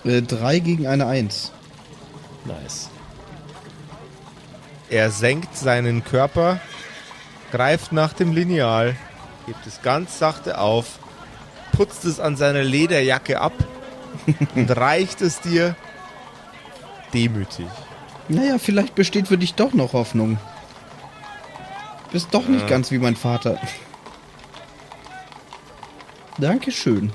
[0.04, 1.52] Äh, drei gegen eine Eins.
[2.45, 2.89] Nice.
[4.89, 6.60] Er senkt seinen Körper,
[7.52, 8.95] greift nach dem Lineal,
[9.45, 10.99] hebt es ganz sachte auf,
[11.73, 13.54] putzt es an seiner Lederjacke ab
[14.56, 15.75] und reicht es dir
[17.13, 17.67] demütig.
[18.27, 20.37] Naja, vielleicht besteht für dich doch noch Hoffnung.
[22.11, 23.59] Bist doch nicht ganz wie mein Vater.
[26.37, 27.11] Dankeschön.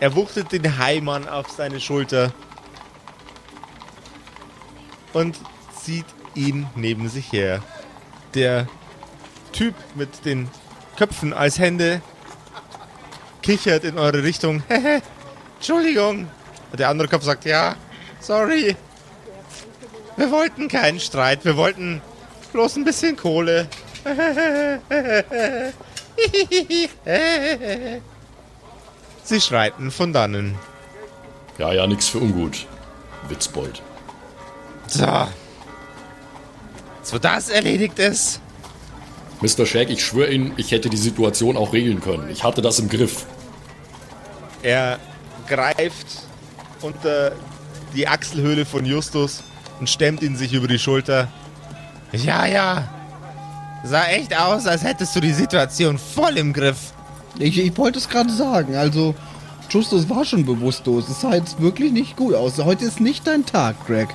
[0.00, 2.32] Er wuchtet den Heimann auf seine Schulter
[5.12, 5.36] und
[5.82, 7.62] zieht ihn neben sich her.
[8.34, 8.66] Der
[9.52, 10.48] Typ mit den
[10.96, 12.00] Köpfen als Hände
[13.42, 14.62] kichert in eure Richtung.
[14.68, 15.02] Hehe,
[15.56, 16.28] Entschuldigung.
[16.70, 17.76] Und der andere Kopf sagt, ja,
[18.20, 18.76] sorry.
[20.16, 22.00] Wir wollten keinen Streit, wir wollten
[22.52, 23.68] bloß ein bisschen Kohle.
[29.24, 30.56] Sie schreiten von dannen.
[31.58, 32.66] Ja, ja, nix für ungut.
[33.28, 33.82] Witzbold.
[34.86, 35.28] So.
[37.02, 38.40] So das erledigt ist.
[39.40, 39.64] Mr.
[39.64, 42.28] Shag, ich schwöre Ihnen, ich hätte die Situation auch regeln können.
[42.28, 43.24] Ich hatte das im Griff.
[44.62, 44.98] Er
[45.48, 46.06] greift
[46.82, 47.32] unter
[47.94, 49.42] die Achselhöhle von Justus
[49.80, 51.28] und stemmt ihn sich über die Schulter.
[52.12, 52.88] Ja, ja.
[53.84, 56.92] Sah echt aus, als hättest du die Situation voll im Griff.
[57.38, 58.76] Ich, ich wollte es gerade sagen.
[58.76, 59.14] Also,
[59.70, 61.08] Justus war schon bewusstlos.
[61.08, 62.58] Es sah jetzt wirklich nicht gut aus.
[62.58, 64.08] Heute ist nicht dein Tag, Greg.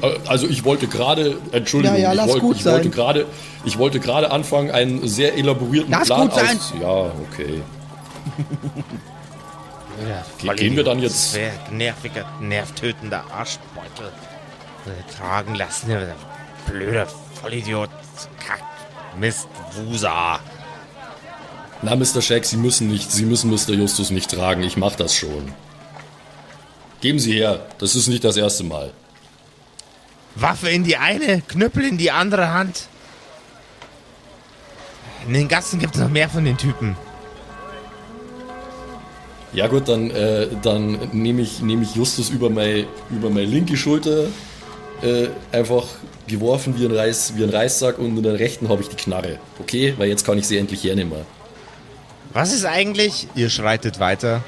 [0.00, 2.90] Äh, Also ich wollte gerade, Entschuldigung, Ja, ja, lass ich, wollte, gut ich wollte sein.
[2.92, 3.26] gerade,
[3.64, 6.56] ich wollte gerade anfangen, einen sehr elaborierten Lass Plan gut sein.
[6.56, 6.72] aus.
[6.80, 6.88] Ja,
[7.30, 7.60] okay.
[10.08, 11.36] Ja, Ge- gehen wir dann jetzt-
[11.70, 14.10] nerviger, nervtötender Arschbeutel
[14.86, 15.96] äh, tragen lassen.
[16.66, 17.06] Blöder
[17.40, 17.90] Vollidiot.
[18.44, 18.62] Kack.
[19.18, 19.46] Mist.
[19.74, 20.40] Wusa.
[21.82, 22.22] Na, Mr.
[22.22, 23.70] Shag, Sie müssen nicht, Sie müssen Mr.
[23.74, 24.62] Justus nicht tragen.
[24.62, 25.52] Ich mach das schon.
[27.00, 27.66] Geben Sie her.
[27.78, 28.92] Das ist nicht das erste Mal.
[30.36, 32.86] Waffe in die eine, Knüppel in die andere Hand.
[35.26, 36.96] In den Gassen gibt es noch mehr von den Typen.
[39.54, 43.76] Ja gut, dann, äh, dann nehme ich, nehm ich Justus über meine über meine linke
[43.76, 44.26] Schulter
[45.02, 45.84] äh, einfach
[46.26, 49.38] geworfen wie ein, Reis, wie ein Reissack und in der rechten habe ich die Knarre.
[49.60, 49.94] Okay?
[49.98, 51.20] Weil jetzt kann ich sie endlich hernehmen.
[52.32, 54.42] Was ist eigentlich, ihr schreitet weiter,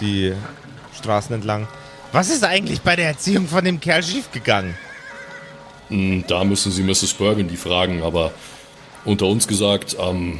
[0.00, 0.32] die
[0.96, 1.68] Straßen entlang,
[2.12, 4.74] was ist eigentlich bei der Erziehung von dem Kerl schiefgegangen?
[5.88, 7.12] Hm, Da müssen Sie Mrs.
[7.14, 8.32] Burgundy fragen, aber
[9.04, 10.38] unter uns gesagt, ähm,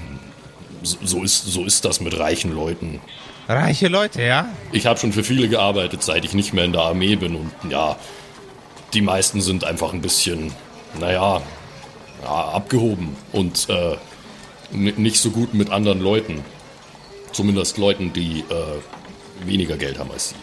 [0.83, 3.01] so, ist, so ist das mit reichen Leuten.
[3.51, 4.49] Reiche Leute, ja?
[4.71, 7.51] Ich habe schon für viele gearbeitet, seit ich nicht mehr in der Armee bin und
[7.69, 7.97] ja,
[8.95, 10.53] die meisten sind einfach ein bisschen,
[11.01, 11.43] naja,
[12.23, 13.97] ja, abgehoben und äh,
[14.71, 16.45] nicht so gut mit anderen Leuten.
[17.33, 20.37] Zumindest Leuten, die äh, weniger Geld haben als sie.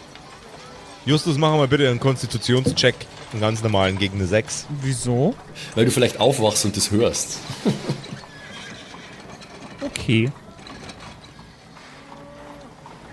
[1.06, 2.94] Justus, machen wir bitte einen Konstitutionscheck,
[3.32, 4.66] einen ganz normalen gegen eine 6.
[4.82, 5.34] Wieso?
[5.74, 7.38] Weil du vielleicht aufwachst und das hörst.
[9.80, 10.30] Okay.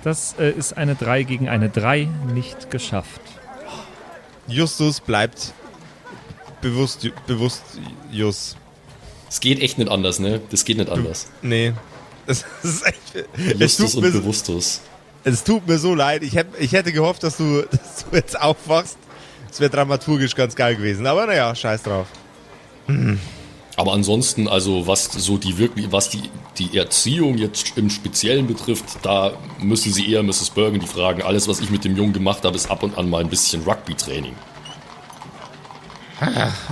[0.05, 3.21] Das äh, ist eine 3 gegen eine 3 nicht geschafft.
[4.47, 5.51] Justus bleibt
[6.61, 7.63] bewusst, bewusst,
[8.11, 8.55] Jus.
[9.27, 10.41] Es geht echt nicht anders, ne?
[10.51, 11.27] Das geht nicht anders.
[11.41, 11.73] Nee.
[12.27, 13.27] Es, ist echt,
[13.59, 14.81] Justus tut und mir, so- Bewusstus.
[15.23, 16.23] es tut mir so leid.
[16.23, 18.97] Ich, hätt, ich hätte gehofft, dass du, dass du jetzt aufwachst.
[19.51, 21.05] Es wäre dramaturgisch ganz geil gewesen.
[21.05, 22.07] Aber naja, scheiß drauf.
[23.77, 28.85] Aber ansonsten, also was so die wirklich, was die, die Erziehung jetzt im Speziellen betrifft,
[29.01, 30.51] da müssen Sie eher Mrs.
[30.51, 31.21] Burgundy fragen.
[31.21, 33.63] Alles, was ich mit dem Jungen gemacht habe, ist ab und an mal ein bisschen
[33.63, 34.33] Rugby-Training.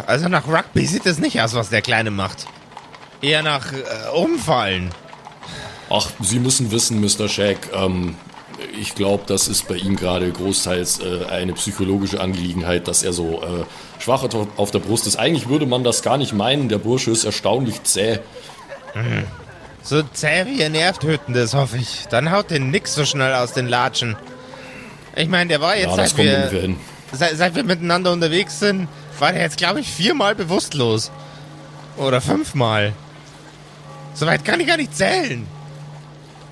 [0.08, 2.46] Also nach Rugby sieht es nicht aus, was der Kleine macht.
[3.22, 4.92] Eher nach äh, Umfallen.
[5.90, 7.28] Ach, Sie müssen wissen, Mr.
[7.28, 8.16] Shag, ähm,
[8.80, 13.42] Ich glaube, das ist bei ihm gerade großteils äh, eine psychologische Angelegenheit, dass er so
[13.42, 15.16] äh, schwach auf der Brust ist.
[15.16, 16.70] Eigentlich würde man das gar nicht meinen.
[16.70, 18.20] Der Bursche ist erstaunlich zäh.
[19.82, 22.06] So zäh wie ihr Nervtötendes, hoffe ich.
[22.10, 24.16] Dann haut den nix so schnell aus den Latschen.
[25.16, 26.76] Ich meine, der war jetzt, Ja, das seit, wir,
[27.12, 28.88] seit, seit wir miteinander unterwegs sind,
[29.20, 31.12] war der jetzt, glaube ich, viermal bewusstlos.
[31.98, 32.94] Oder fünfmal.
[34.16, 35.48] Soweit kann ich gar nicht zählen.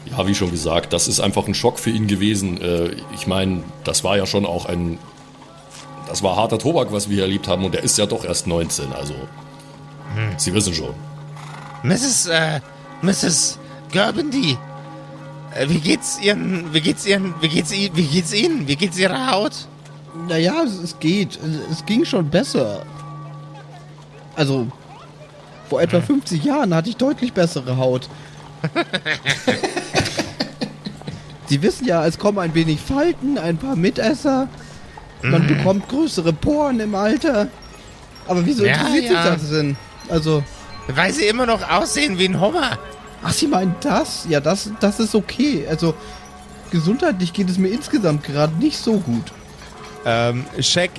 [0.06, 2.60] Ja, wie schon gesagt, das ist einfach ein Schock für ihn gewesen.
[2.60, 4.98] Äh, ich meine, das war ja schon auch ein.
[6.08, 8.48] Das war harter Tobak, was wir hier erlebt haben, und er ist ja doch erst
[8.48, 9.14] 19, also.
[10.38, 10.94] Sie wissen schon.
[11.84, 12.28] Mrs.
[12.28, 12.60] Äh,
[13.02, 13.60] Mrs.
[13.92, 14.58] Gerbendy.
[15.56, 18.68] Äh, wie geht's Ihren, wie geht's Ihren, wie geht's, wie geht's Ihnen?
[18.68, 19.54] Wie geht's Ihrer Haut?
[20.28, 21.40] Naja, es, es geht.
[21.42, 22.86] Es, es ging schon besser.
[24.36, 24.68] Also,
[25.70, 28.10] vor etwa 50 Jahren hatte ich deutlich bessere Haut.
[31.48, 34.48] Sie wissen ja, es kommen ein wenig Falten, ein paar Mitesser.
[35.22, 37.48] Man bekommt größere Poren im Alter.
[38.28, 39.24] Aber wieso Ja, interessiert ja.
[39.24, 39.76] sich das denn?
[40.10, 40.44] Also,
[40.88, 42.78] Weil Sie immer noch aussehen wie ein Hummer.
[43.24, 44.26] ach, Sie meinen das?
[44.30, 45.66] Ja, das, das ist okay.
[45.70, 45.94] Also,
[46.72, 49.32] gesundheitlich geht es mir insgesamt gerade nicht so gut.
[50.06, 50.90] Ähm, Shaq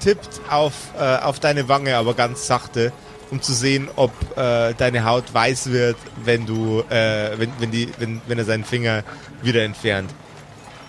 [0.00, 2.92] tippt auf, äh, auf deine Wange, aber ganz sachte,
[3.30, 7.88] um zu sehen, ob äh, deine Haut weiß wird, wenn du, äh, wenn, wenn, die,
[7.98, 9.04] wenn, wenn er seinen Finger
[9.42, 10.10] wieder entfernt.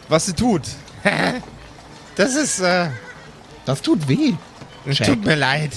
[0.10, 0.64] Was sie tut.
[2.18, 2.90] Das ist, äh,
[3.66, 4.34] Das tut weh.
[4.86, 5.08] Jack.
[5.08, 5.72] tut mir leid.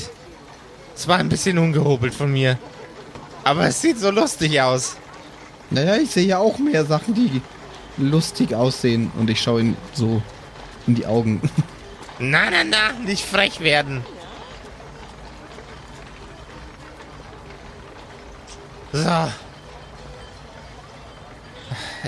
[0.96, 2.58] Es war ein bisschen ungehobelt von mir.
[3.44, 4.96] Aber es sieht so lustig aus.
[5.70, 7.40] Naja, ich sehe ja auch mehr Sachen, die
[7.96, 10.20] lustig aussehen und ich schaue ihn so
[10.86, 11.40] in die Augen.
[12.18, 14.04] Na, na, na, nicht frech werden.
[18.94, 19.28] So.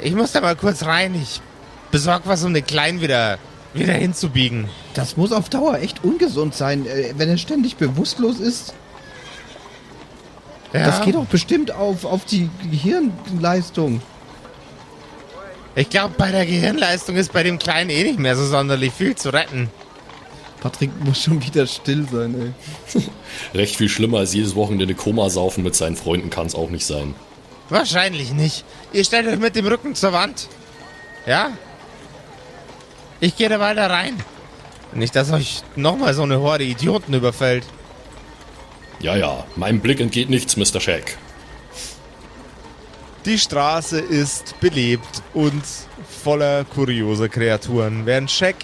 [0.02, 1.20] Ich muss da mal kurz rein.
[1.20, 1.40] Ich
[1.90, 3.38] besorg was, um den Kleinen wieder,
[3.74, 4.68] wieder hinzubiegen.
[4.94, 8.72] Das muss auf Dauer echt ungesund sein, äh, wenn er ständig bewusstlos ist.
[10.72, 14.00] Ja, Das geht doch bestimmt auf, auf die Gehirnleistung.
[15.74, 19.16] Ich glaube, bei der Gehirnleistung ist bei dem Kleinen eh nicht mehr so sonderlich viel
[19.16, 19.70] zu retten.
[20.60, 22.54] Patrick muss schon wieder still sein,
[22.94, 23.02] ey.
[23.54, 26.86] Recht viel schlimmer als jedes Wochenende Koma saufen mit seinen Freunden kann es auch nicht
[26.86, 27.14] sein.
[27.68, 28.64] Wahrscheinlich nicht.
[28.92, 30.48] Ihr stellt euch mit dem Rücken zur Wand.
[31.26, 31.50] Ja?
[33.20, 34.16] Ich gehe da weiter rein.
[34.94, 37.64] Nicht, dass euch nochmal so eine Horde Idioten überfällt.
[39.00, 40.80] Ja, ja, meinem Blick entgeht nichts, Mr.
[40.80, 41.18] Shack.
[43.26, 45.62] Die Straße ist belebt und
[46.22, 48.54] voller kurioser Kreaturen, während Shaq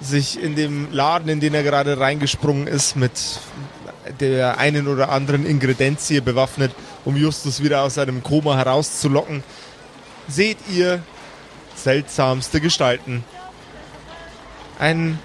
[0.00, 3.12] sich in dem Laden, in den er gerade reingesprungen ist, mit
[4.20, 6.72] der einen oder anderen Ingredienzie bewaffnet,
[7.04, 9.42] um Justus wieder aus seinem Koma herauszulocken,
[10.28, 11.02] seht ihr
[11.74, 13.24] seltsamste Gestalten.
[14.78, 15.18] Ein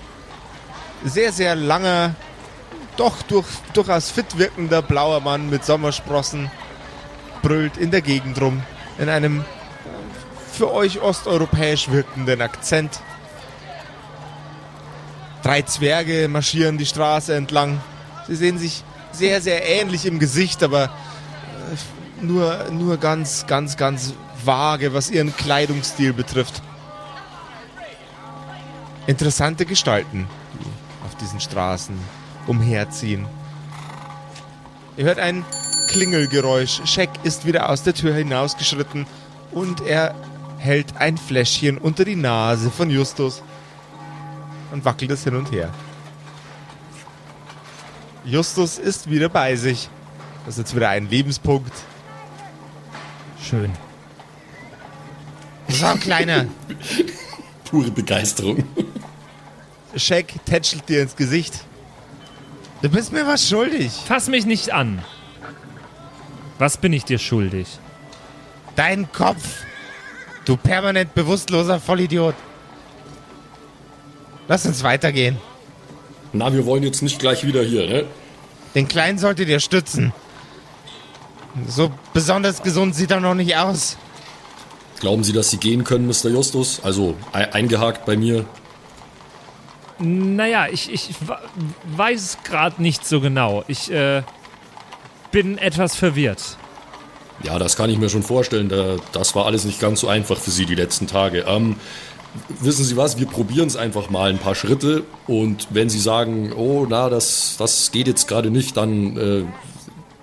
[1.03, 2.15] sehr, sehr langer,
[2.97, 6.51] doch durch, durchaus fit wirkender blauer Mann mit Sommersprossen
[7.41, 8.63] brüllt in der Gegend rum,
[8.97, 9.43] in einem
[10.51, 13.01] für euch osteuropäisch wirkenden Akzent.
[15.43, 17.81] Drei Zwerge marschieren die Straße entlang.
[18.27, 24.13] Sie sehen sich sehr, sehr ähnlich im Gesicht, aber äh, nur, nur ganz, ganz, ganz
[24.45, 26.61] vage, was ihren Kleidungsstil betrifft.
[29.05, 31.99] Interessante Gestalten, die auf diesen Straßen
[32.47, 33.27] umherziehen.
[34.95, 35.43] Ihr hört ein
[35.89, 36.81] Klingelgeräusch.
[36.85, 39.05] Scheck ist wieder aus der Tür hinausgeschritten
[39.51, 40.15] und er
[40.57, 43.43] hält ein Fläschchen unter die Nase von Justus
[44.73, 45.69] und wackelt es hin und her.
[48.25, 49.87] Justus ist wieder bei sich.
[50.45, 51.71] Das ist jetzt wieder ein Lebenspunkt.
[53.39, 53.71] Schön.
[55.67, 56.47] So, Kleiner.
[57.69, 58.63] Pure Begeisterung.
[59.95, 61.65] Scheck tätschelt dir ins Gesicht.
[62.81, 63.91] Du bist mir was schuldig.
[64.07, 65.03] Fass mich nicht an.
[66.57, 67.67] Was bin ich dir schuldig?
[68.75, 69.65] Dein Kopf.
[70.45, 72.35] Du permanent bewusstloser Vollidiot.
[74.47, 75.37] Lass uns weitergehen.
[76.33, 78.05] Na, wir wollen jetzt nicht gleich wieder hier, ne?
[78.75, 80.13] Den Kleinen solltet ihr stützen.
[81.67, 83.97] So besonders gesund sieht er noch nicht aus.
[84.99, 86.29] Glauben Sie, dass Sie gehen können, Mr.
[86.29, 86.79] Justus?
[86.83, 88.45] Also e- eingehakt bei mir.
[89.99, 91.09] Naja, ich, ich
[91.95, 93.63] weiß gerade nicht so genau.
[93.67, 94.23] Ich äh,
[95.31, 96.57] bin etwas verwirrt.
[97.43, 98.69] Ja, das kann ich mir schon vorstellen.
[98.69, 101.45] Da, das war alles nicht ganz so einfach für Sie die letzten Tage.
[101.47, 101.75] Ähm,
[102.59, 103.19] wissen Sie was?
[103.19, 105.03] Wir probieren es einfach mal ein paar Schritte.
[105.27, 109.43] Und wenn Sie sagen, oh, na, das, das geht jetzt gerade nicht, dann äh,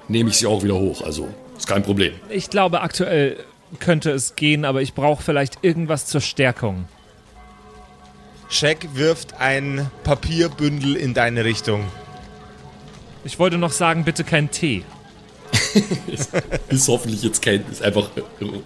[0.08, 1.02] nehme ich Sie auch wieder hoch.
[1.02, 2.14] Also ist kein Problem.
[2.28, 3.36] Ich glaube, aktuell
[3.78, 6.86] könnte es gehen, aber ich brauche vielleicht irgendwas zur Stärkung.
[8.48, 11.84] Shaq wirft ein Papierbündel in deine Richtung.
[13.22, 14.82] Ich wollte noch sagen, bitte kein Tee.
[16.68, 18.08] Ist hoffentlich jetzt kein, ist einfach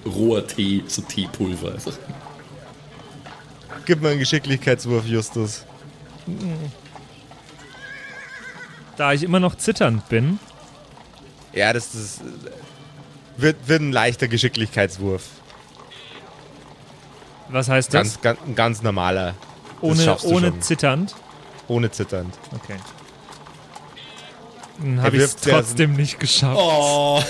[0.07, 1.75] roher Tee, so Teepulver.
[3.87, 5.65] Gib mir einen Geschicklichkeitswurf, Justus.
[8.97, 10.39] Da ich immer noch zitternd bin,
[11.53, 12.21] Ja, das ist.
[13.37, 15.25] Wird, wird ein leichter Geschicklichkeitswurf.
[17.49, 18.21] was heißt das?
[18.21, 19.35] Ganz, ganz, ein ganz normaler.
[19.81, 21.15] Ohne ohne zitternd?
[21.67, 22.33] Ohne zitternd.
[22.53, 22.77] Okay.
[24.79, 26.59] Dann habe ich es trotzdem nicht geschafft.
[26.59, 27.23] Oh,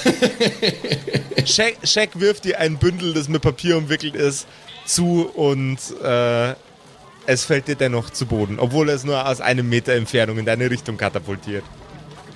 [1.47, 4.47] Shaq, Shaq wirft dir ein Bündel, das mit Papier umwickelt ist,
[4.85, 6.55] zu und äh,
[7.27, 10.45] es fällt dir dennoch zu Boden, obwohl er es nur aus einem Meter Entfernung in
[10.45, 11.65] deine Richtung katapultiert.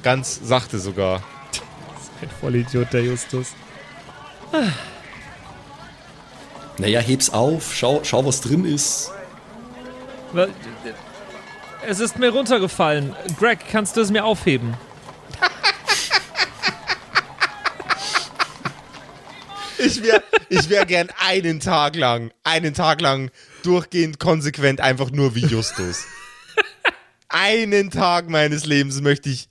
[0.02, 1.22] Ganz sachte sogar.
[2.22, 3.48] Ein Vollidiot, der Justus.
[6.78, 9.12] naja, heb's auf, schau, schau, was drin ist.
[11.86, 13.14] Es ist mir runtergefallen.
[13.38, 14.74] Greg, kannst du es mir aufheben?
[19.78, 23.30] Ich wäre ich wär gern einen Tag lang, einen Tag lang
[23.62, 26.04] durchgehend konsequent einfach nur wie Justus.
[27.28, 29.48] einen Tag meines Lebens möchte ich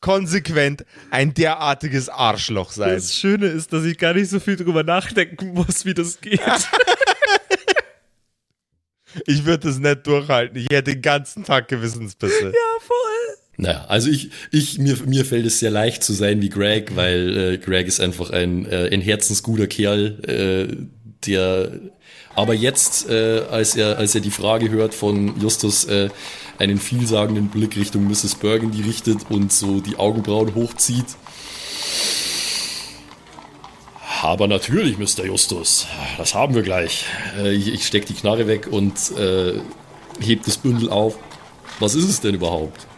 [0.00, 2.94] konsequent ein derartiges Arschloch sein.
[2.94, 6.40] Das Schöne ist, dass ich gar nicht so viel drüber nachdenken muss, wie das geht.
[9.26, 10.56] Ich würde das nicht durchhalten.
[10.56, 12.46] Ich hätte den ganzen Tag Gewissensbisse.
[12.46, 13.11] ja, voll.
[13.62, 17.36] Naja, also ich, ich mir, mir fällt es sehr leicht zu sein wie Greg, weil
[17.36, 20.76] äh, Greg ist einfach ein, äh, ein herzensguter Kerl, äh,
[21.24, 21.70] der
[22.34, 26.08] aber jetzt, äh, als er als er die Frage hört von Justus, äh,
[26.58, 28.34] einen vielsagenden Blick Richtung Mrs.
[28.34, 31.06] Burgundy richtet und so die Augenbrauen hochzieht.
[34.22, 35.24] Aber natürlich, Mr.
[35.26, 35.86] Justus,
[36.18, 37.04] das haben wir gleich.
[37.38, 39.52] Äh, ich, ich steck die Knarre weg und äh,
[40.18, 41.16] heb das Bündel auf.
[41.78, 42.88] Was ist es denn überhaupt?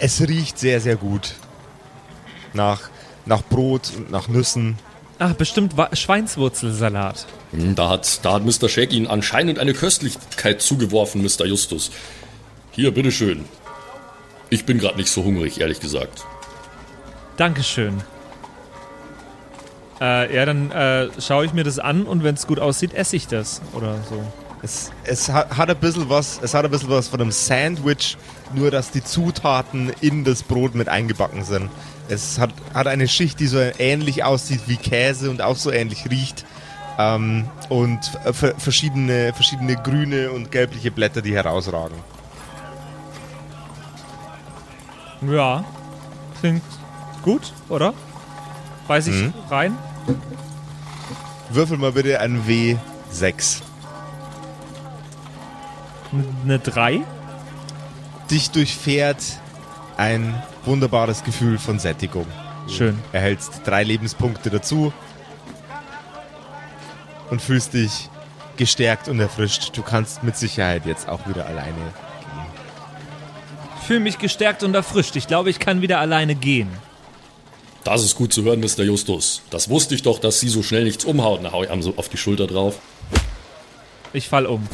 [0.00, 1.34] Es riecht sehr, sehr gut.
[2.54, 2.82] Nach,
[3.26, 4.78] nach Brot und nach Nüssen.
[5.18, 7.26] Ach, bestimmt Wa- Schweinswurzelsalat.
[7.50, 8.68] Hm, Da hat, da hat Mr.
[8.68, 11.46] Shaq Ihnen anscheinend eine Köstlichkeit zugeworfen, Mr.
[11.46, 11.90] Justus.
[12.70, 13.44] Hier, bitteschön.
[14.50, 16.24] Ich bin gerade nicht so hungrig, ehrlich gesagt.
[17.36, 18.00] Dankeschön.
[20.00, 23.16] Äh, ja, dann äh, schaue ich mir das an und wenn es gut aussieht, esse
[23.16, 24.22] ich das oder so.
[24.62, 28.16] Es, es hat, ein bisschen was, es hat ein bisschen was von einem Sandwich,
[28.54, 31.70] nur dass die Zutaten in das Brot mit eingebacken sind.
[32.08, 36.10] Es hat, hat eine Schicht, die so ähnlich aussieht wie Käse und auch so ähnlich
[36.10, 36.44] riecht.
[36.98, 38.00] Ähm, und
[38.58, 41.96] verschiedene, verschiedene grüne und gelbliche Blätter, die herausragen.
[45.22, 45.64] Ja,
[46.40, 46.62] klingt
[47.22, 47.94] gut, oder?
[48.88, 49.34] Weiß ich Mhm.
[49.50, 49.78] rein?
[51.50, 53.62] Würfel mal bitte ein W6.
[56.44, 57.00] Eine 3?
[58.30, 59.22] Dich durchfährt
[59.96, 62.26] ein wunderbares Gefühl von Sättigung.
[62.68, 62.98] Schön.
[63.12, 64.92] erhältst drei Lebenspunkte dazu
[67.30, 68.10] und fühlst dich
[68.58, 69.76] gestärkt und erfrischt.
[69.76, 71.98] Du kannst mit Sicherheit jetzt auch wieder alleine gehen.
[73.86, 75.16] Fühle mich gestärkt und erfrischt.
[75.16, 76.68] Ich glaube, ich kann wieder alleine gehen.
[77.84, 78.82] Das ist gut zu hören, Mr.
[78.82, 79.40] Justus.
[79.48, 81.44] Das wusste ich doch, dass Sie so schnell nichts umhauen.
[81.44, 82.78] Da hau ich einem so auf die Schulter drauf.
[84.12, 84.68] Ich fall um.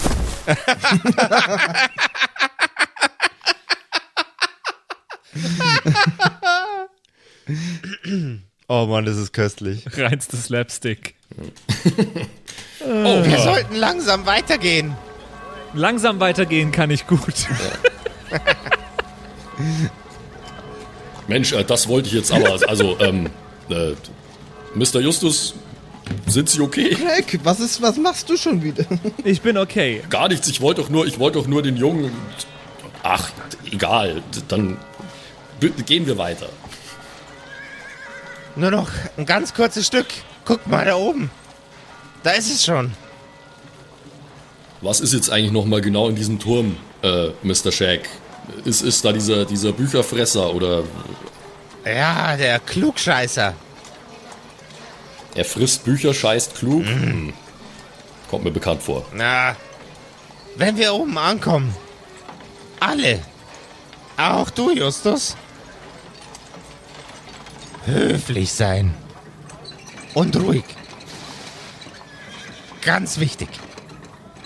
[8.69, 9.85] Oh Mann, das ist köstlich.
[9.97, 11.15] Reinstes Slapstick.
[12.81, 14.97] Wir sollten langsam weitergehen.
[15.75, 17.35] Langsam weitergehen kann ich gut.
[21.29, 22.59] Mensch, äh, das wollte ich jetzt aber.
[22.69, 23.29] Also, ähm,
[23.69, 23.95] äh,
[24.75, 25.01] Mr.
[25.01, 25.55] Justus,
[26.27, 26.91] sind Sie okay?
[26.95, 28.85] Greg, was ist, was machst du schon wieder?
[29.25, 30.03] Ich bin okay.
[30.11, 30.49] Gar nichts.
[30.49, 32.13] Ich wollte doch nur, ich wollte doch nur den Jungen.
[33.03, 33.31] Ach,
[33.71, 34.23] egal.
[34.49, 34.77] Dann
[35.87, 36.49] gehen wir weiter.
[38.57, 40.07] Nur noch ein ganz kurzes Stück.
[40.45, 41.31] Guck mal da oben.
[42.23, 42.93] Da ist es schon.
[44.81, 47.73] Was ist jetzt eigentlich noch mal genau in diesem Turm, äh, Mr.
[47.73, 48.03] Shaq?
[48.65, 50.85] Ist, ist da dieser, dieser Bücherfresser oder
[51.85, 53.55] Ja, der Klugscheißer.
[55.35, 56.85] Er frisst Bücher, scheißt klug?
[56.85, 57.33] Hm.
[58.31, 59.05] Kommt mir bekannt vor.
[59.13, 59.57] Na,
[60.57, 61.75] wenn wir oben ankommen.
[62.81, 63.21] Alle.
[64.17, 65.37] Auch du, Justus.
[67.85, 68.95] Höflich sein.
[70.15, 70.65] Und ruhig.
[72.83, 73.49] Ganz wichtig.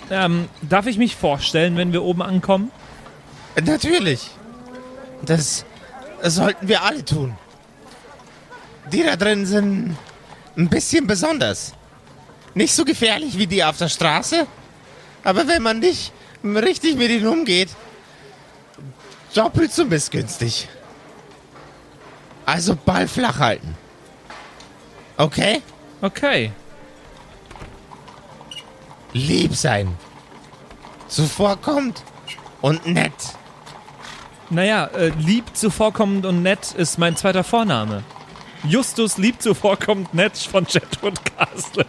[0.09, 2.71] Ähm, darf ich mich vorstellen, wenn wir oben ankommen?
[3.63, 4.31] Natürlich.
[5.21, 5.65] Das
[6.23, 7.35] sollten wir alle tun.
[8.91, 9.95] Die da drin sind
[10.59, 11.73] ein bisschen besonders.
[12.53, 14.45] nicht so gefährlich wie die auf der Straße.
[15.23, 16.11] Aber wenn man nicht
[16.43, 17.69] richtig mit ihnen umgeht,
[19.33, 20.67] doppelt so missgünstig.
[22.45, 23.77] Also Ball flach halten.
[25.17, 25.61] Okay?
[26.01, 26.51] Okay.
[29.13, 29.95] Lieb sein.
[31.07, 32.03] Zuvorkommt
[32.61, 33.13] und nett.
[34.49, 38.03] Naja, äh, lieb, zuvorkommend und nett ist mein zweiter Vorname.
[38.63, 41.85] Justus lieb, zuvorkommend nett von Jetwood Castle.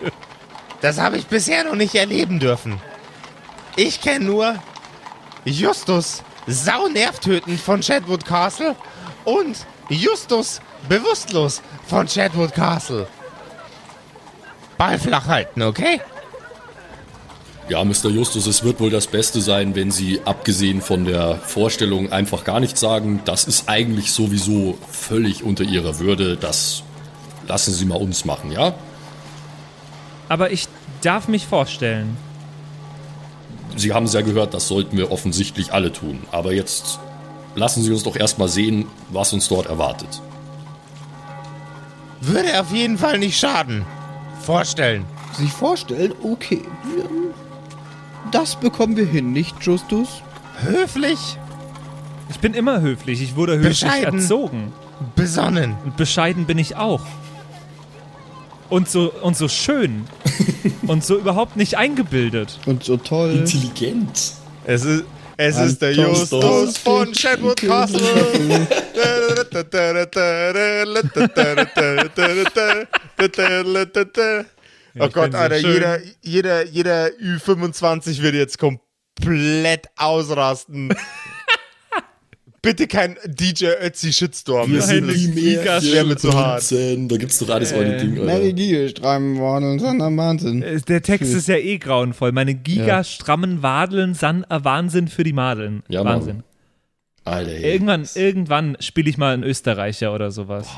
[0.81, 2.81] Das habe ich bisher noch nicht erleben dürfen.
[3.77, 4.55] Ich kenne nur
[5.45, 8.77] Justus sau nervtötend von Chadwood Castle
[9.25, 13.07] und Justus bewusstlos von Chadwood Castle.
[14.79, 16.01] Ball flach halten, okay?
[17.71, 18.11] Ja, Mr.
[18.11, 22.59] Justus, es wird wohl das Beste sein, wenn Sie, abgesehen von der Vorstellung, einfach gar
[22.59, 23.21] nichts sagen.
[23.25, 26.37] Das ist eigentlich sowieso völlig unter Ihrer Würde.
[26.37, 26.83] Das
[27.47, 28.75] lassen Sie mal uns machen, ja?
[30.29, 30.67] Aber ich
[31.01, 32.17] darf mich vorstellen.
[33.77, 36.25] Sie haben es ja gehört, das sollten wir offensichtlich alle tun.
[36.33, 36.99] Aber jetzt
[37.55, 40.21] lassen Sie uns doch erstmal sehen, was uns dort erwartet.
[42.21, 43.87] Würde auf jeden Fall nicht schaden.
[44.43, 45.05] Vorstellen.
[45.35, 46.63] Sich vorstellen, okay.
[48.33, 50.23] Das bekommen wir hin, nicht Justus?
[50.63, 51.19] Höflich,
[52.29, 53.21] Ich bin immer höflich.
[53.23, 54.21] Ich wurde höflich Bescheiden.
[54.21, 54.73] erzogen.
[55.17, 55.75] besonnen.
[55.85, 57.03] Und bescheiden bin ich auch.
[58.69, 60.05] Und so, und so schön.
[60.87, 62.59] und so überhaupt nicht eingebildet.
[62.67, 63.31] Und so toll.
[63.33, 64.35] Intelligent.
[64.65, 65.05] Es ist,
[65.37, 68.69] es Anton ist der Justus von Chadwood Castle.
[74.99, 75.73] Oh ich Gott, bin so Alter, schön.
[75.73, 80.95] jeder, jeder, jeder Ü25 wird jetzt komplett ausrasten.
[82.63, 84.71] Bitte kein DJ Ötzi Shitstorm.
[84.71, 85.57] Wir Das sind ist- die
[85.95, 86.63] wär mir zu hart.
[86.71, 88.53] Da gibt's doch alles äh, Ding, Meine Alter.
[88.53, 90.63] Gigelstreifen worden, sondern Wahnsinn.
[90.63, 92.33] Äh, Der Text ist ja eh grauenvoll.
[92.33, 95.83] Meine gigastrammen Wadeln san Wahnsinn für die Madeln.
[95.89, 96.17] Ja, Mann.
[96.17, 96.43] Wahnsinn.
[97.25, 97.73] Alter, ey.
[97.73, 100.69] Irgendwann, irgendwann spiele ich mal einen Österreicher oder sowas.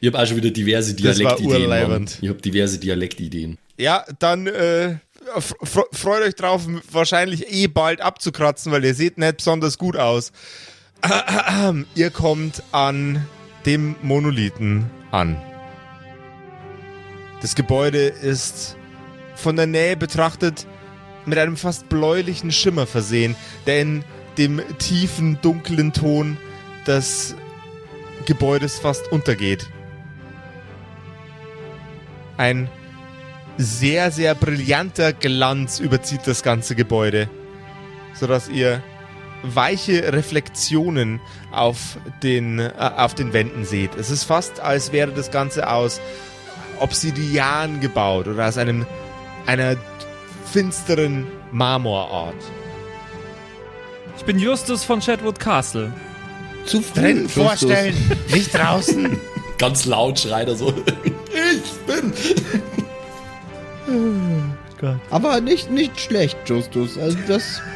[0.00, 2.06] Ich habe auch schon wieder diverse Dialektideen.
[2.20, 3.58] Ich habe diverse Dialektideen.
[3.76, 4.96] Ja, dann äh,
[5.40, 10.32] freut euch drauf, wahrscheinlich eh bald abzukratzen, weil ihr seht nicht besonders gut aus.
[11.94, 13.24] Ihr kommt an
[13.66, 15.36] dem Monolithen an.
[17.40, 18.76] Das Gebäude ist
[19.36, 20.66] von der Nähe betrachtet
[21.24, 23.36] mit einem fast bläulichen Schimmer versehen,
[23.66, 24.04] der in
[24.38, 26.36] dem tiefen, dunklen Ton
[26.86, 27.36] des
[28.26, 29.68] Gebäudes fast untergeht.
[32.38, 32.70] Ein
[33.58, 37.28] sehr, sehr brillanter Glanz überzieht das ganze Gebäude,
[38.14, 38.82] sodass ihr
[39.42, 41.20] weiche Reflexionen
[41.52, 43.94] auf den, äh, auf den Wänden seht.
[43.96, 46.00] Es ist fast, als wäre das Ganze aus
[46.80, 48.86] Obsidian gebaut oder aus einem,
[49.46, 49.76] einer
[50.50, 52.34] finsteren Marmorart.
[54.16, 55.92] Ich bin Justus von Chatwood Castle.
[56.66, 57.42] Zu früh, Drin Justus.
[57.42, 59.18] vorstellen, nicht draußen.
[59.58, 60.72] Ganz laut schreit er so.
[61.54, 62.12] Ich bin.
[65.10, 66.98] Aber nicht, nicht schlecht, Justus.
[66.98, 67.60] Also das.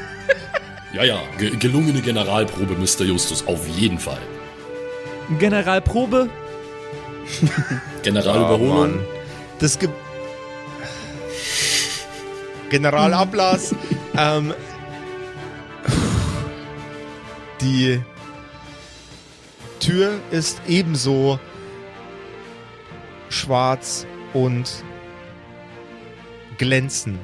[0.95, 3.05] Ja, ja, ge gelungene Generalprobe, Mr.
[3.07, 4.21] Justus, auf jeden Fall.
[5.39, 6.29] Generalprobe.
[8.03, 8.79] Generalüberholung.
[8.79, 9.01] Mann.
[9.59, 9.89] Das Ge
[12.69, 13.75] Generalablass.
[14.19, 14.53] ähm,
[17.63, 18.03] die
[19.81, 21.41] Tür ist ebenso
[23.33, 24.85] schwarz und
[26.59, 27.21] glänzend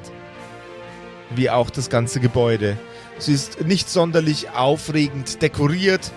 [1.31, 2.77] wie auch das ganze Gebäude.
[3.17, 6.11] Sie ist nicht sonderlich aufregend dekoriert,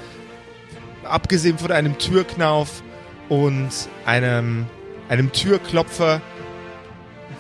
[1.05, 2.83] abgesehen von einem Türknauf
[3.29, 3.71] und
[4.07, 4.67] einem,
[5.09, 6.21] einem Türklopfer,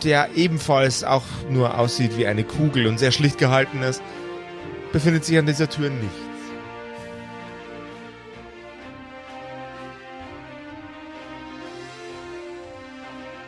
[0.02, 4.02] der ebenfalls auch nur aussieht wie eine Kugel und sehr schlicht gehalten ist,
[4.92, 6.31] befindet sich an dieser Tür nichts.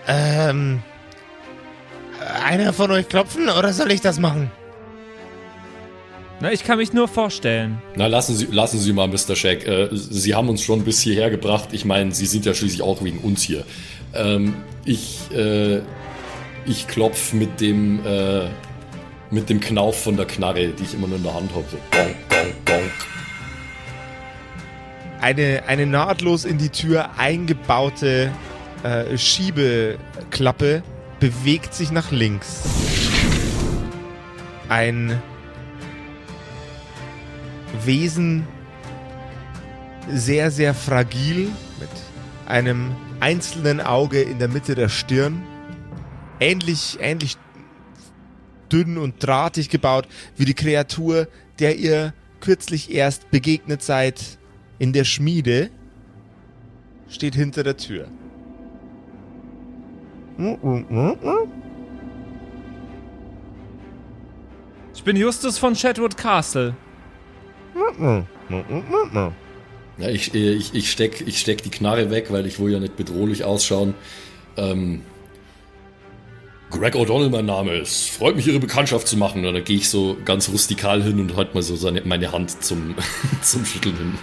[0.07, 0.83] Ähm,
[2.45, 4.51] einer von euch klopfen oder soll ich das machen?
[6.41, 7.81] Na, ich kann mich nur vorstellen.
[7.97, 9.37] Na, lassen Sie, lassen Sie mal, Mr.
[9.37, 9.67] Shack.
[9.67, 11.69] Äh, Sie haben uns schon bis hierher gebracht.
[11.73, 13.65] Ich meine, Sie sind ja schließlich auch wegen uns hier.
[14.15, 15.81] Ähm, ich, äh,
[16.67, 18.49] ich klopf mit dem, äh,
[19.31, 21.65] mit dem Knauf von der Knarre, die ich immer nur in der Hand habe.
[21.71, 22.93] So, gonk, gonk, gonk.
[25.21, 28.31] Eine, eine nahtlos in die Tür eingebaute
[28.85, 30.83] äh, Schiebeklappe
[31.19, 32.63] bewegt sich nach links.
[34.69, 35.21] Ein
[37.85, 38.47] Wesen
[40.11, 41.89] sehr, sehr fragil mit
[42.47, 45.43] einem einzelnen Auge in der Mitte der Stirn
[46.41, 47.37] ähnlich, ähnlich
[48.71, 50.07] dünn und drahtig gebaut
[50.37, 51.29] wie die Kreatur,
[51.59, 54.39] der ihr kürzlich erst begegnet seid
[54.79, 55.71] in der Schmiede,
[57.09, 58.09] steht hinter der Tür.
[64.95, 66.75] Ich bin Justus von Chatwood Castle.
[69.99, 72.81] Ja, ich, äh, ich, ich, steck, ich steck die Knarre weg, weil ich will ja
[72.81, 73.95] nicht bedrohlich ausschauen.
[74.57, 75.03] Ähm,
[76.71, 78.11] Greg O'Donnell, mein Name ist.
[78.11, 79.45] Freut mich, Ihre Bekanntschaft zu machen.
[79.45, 82.63] Und dann gehe ich so ganz rustikal hin und halte mal so seine, meine Hand
[82.65, 82.97] zum,
[83.43, 84.19] zum Schütteln hin.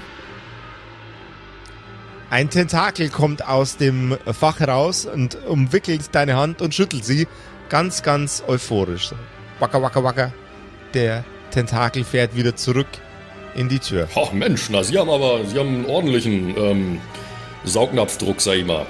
[2.32, 7.28] Ein Tentakel kommt aus dem Fach heraus und umwickelt deine Hand und schüttelt sie
[7.68, 9.12] ganz, ganz euphorisch.
[9.60, 10.32] Wacker, wacker, wacker.
[10.94, 12.88] Der Tentakel fährt wieder zurück
[13.54, 14.08] in die Tür.
[14.16, 17.02] Ach Mensch, na, Sie haben aber, Sie haben einen ordentlichen ähm,
[17.66, 18.86] Saugnapfdruck, sag ich mal.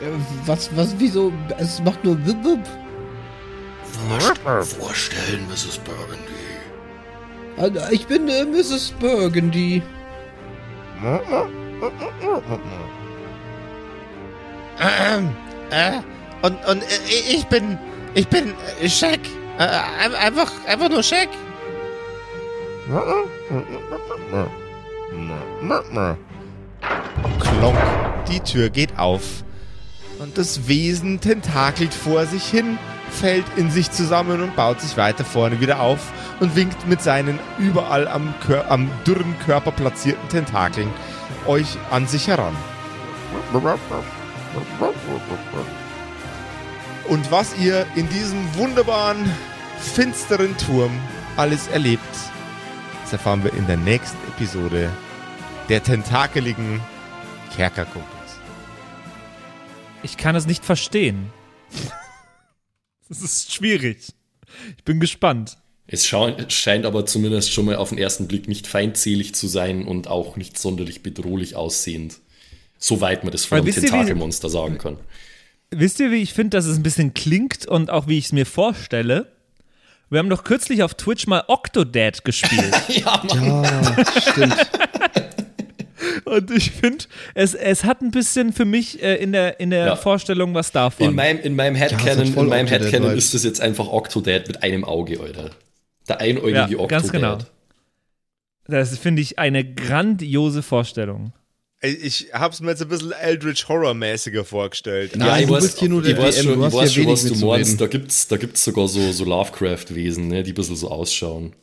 [0.00, 0.06] Äh,
[0.46, 1.32] was, was, wieso?
[1.58, 2.64] Es macht nur Wip Wip.
[4.64, 5.78] Vorstellen, Mrs.
[5.78, 6.20] Burgundy.
[7.56, 8.92] Also, Ich bin äh, Mrs.
[9.00, 9.82] Burgundy.
[14.80, 15.30] Ähm,
[15.70, 15.92] äh,
[16.42, 16.86] und, und äh,
[17.30, 17.78] ich bin,
[18.14, 19.20] ich bin äh, Shaq.
[19.58, 21.28] Äh, ein- einfach, einfach nur Shaq.
[27.40, 27.78] Klonk.
[28.28, 29.22] Die Tür geht auf.
[30.18, 32.78] Und das Wesen tentakelt vor sich hin,
[33.10, 37.38] fällt in sich zusammen und baut sich weiter vorne wieder auf und winkt mit seinen
[37.58, 40.90] überall am, Kör am dürren Körper platzierten Tentakeln
[41.46, 42.54] euch an sich heran.
[47.08, 49.30] Und was ihr in diesem wunderbaren,
[49.78, 50.92] finsteren Turm
[51.36, 52.02] alles erlebt,
[53.02, 54.90] das erfahren wir in der nächsten Episode
[55.68, 56.80] der tentakeligen
[57.54, 58.10] Kerkerkumpels.
[60.02, 61.32] Ich kann es nicht verstehen.
[63.10, 63.98] Es ist schwierig.
[64.78, 65.58] Ich bin gespannt.
[65.86, 70.06] Es scheint aber zumindest schon mal auf den ersten Blick nicht feindselig zu sein und
[70.06, 72.18] auch nicht sonderlich bedrohlich aussehend.
[72.78, 74.96] Soweit man das von Aber einem wisst ihr, wie- Tentakelmonster sagen kann.
[75.72, 78.32] Wisst ihr, wie ich finde, dass es ein bisschen klingt und auch wie ich es
[78.32, 79.30] mir vorstelle?
[80.08, 82.74] Wir haben doch kürzlich auf Twitch mal Octodad gespielt.
[82.88, 83.64] ja, Mann.
[83.64, 84.56] Ah, stimmt.
[86.30, 87.04] Und ich finde,
[87.34, 89.96] es, es hat ein bisschen für mich äh, in der, in der Ja.
[89.96, 91.08] Vorstellung was davon.
[91.10, 94.48] In meinem, in meinem es Headcanon, voll in meinem Headcanon ist das jetzt einfach Octodad
[94.48, 95.50] mit einem Auge, Alter.
[96.08, 96.88] Der einäugige Ja, Octodad.
[96.88, 97.38] ganz genau.
[98.66, 101.32] das finde ich eine grandiose Vorstellung.
[101.82, 105.16] Ich hab's mir jetzt ein bisschen Eldritch Horror-mäßiger vorgestellt.
[105.16, 106.90] Nein, ja, ich du weiß, bist hier nur ich der DM, schon, du hast weiß
[106.92, 107.80] hier schon was wenig du meinst.
[107.80, 111.54] Da gibt's, da gibt's sogar so, so Lovecraft-Wesen, ne, die ein bisschen so ausschauen.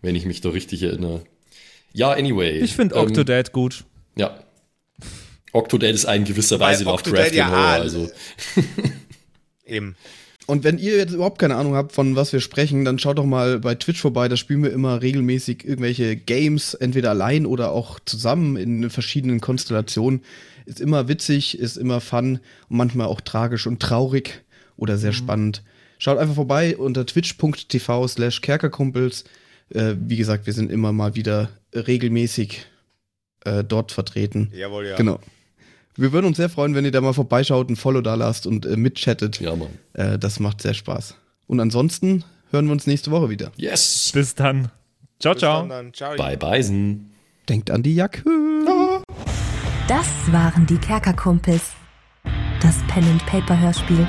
[0.00, 1.24] Wenn ich mich da richtig erinnere.
[1.94, 2.58] Ja, anyway.
[2.58, 3.84] Ich finde ähm, Octodad gut.
[4.16, 4.38] Ja.
[5.52, 8.10] Octodad ist ein gewisser Weise Octodad Lovecraft ja Horror, also.
[9.64, 9.96] Eben.
[10.46, 13.24] Und wenn ihr jetzt überhaupt keine Ahnung habt, von was wir sprechen, dann schaut doch
[13.24, 14.28] mal bei Twitch vorbei.
[14.28, 20.22] Da spielen wir immer regelmäßig irgendwelche Games, entweder allein oder auch zusammen in verschiedenen Konstellationen.
[20.66, 24.42] Ist immer witzig, ist immer fun und manchmal auch tragisch und traurig
[24.76, 25.62] oder sehr spannend.
[25.98, 29.24] Schaut einfach vorbei unter twitch.tv slash kerkerkumpels.
[29.70, 32.66] Äh, wie gesagt, wir sind immer mal wieder regelmäßig
[33.44, 34.50] äh, dort vertreten.
[34.54, 34.96] Jawohl, ja.
[34.96, 35.20] Genau.
[35.96, 38.66] Wir würden uns sehr freuen, wenn ihr da mal vorbeischaut, ein Follow da lasst und
[38.66, 39.40] äh, mitchattet.
[39.40, 39.78] Ja, Mann.
[39.92, 41.16] Äh, das macht sehr Spaß.
[41.46, 43.52] Und ansonsten hören wir uns nächste Woche wieder.
[43.56, 44.10] Yes.
[44.12, 44.70] Bis dann.
[45.20, 45.60] Ciao, Bis ciao.
[45.60, 45.94] dann, dann.
[45.94, 46.16] Ciao.
[46.16, 47.12] Bye, Beisen.
[47.48, 48.24] Denkt an die Jacke.
[49.86, 51.72] Das waren die Kerkerkumpels.
[52.60, 54.08] Das Pen and Paper Hörspiel.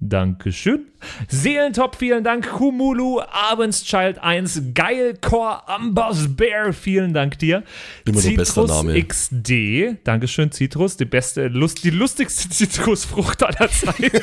[0.00, 0.86] Dankeschön.
[1.28, 2.48] Seelentop, vielen Dank.
[2.48, 7.64] Kumulu, Abendschild 1, Geilcore, Amboss Bear, vielen Dank dir.
[8.04, 9.02] Immer noch bester Citrus Name.
[9.04, 14.22] XD, Dankeschön, Citrus, die beste, Lust, die lustigste Zitrusfrucht aller Zeiten.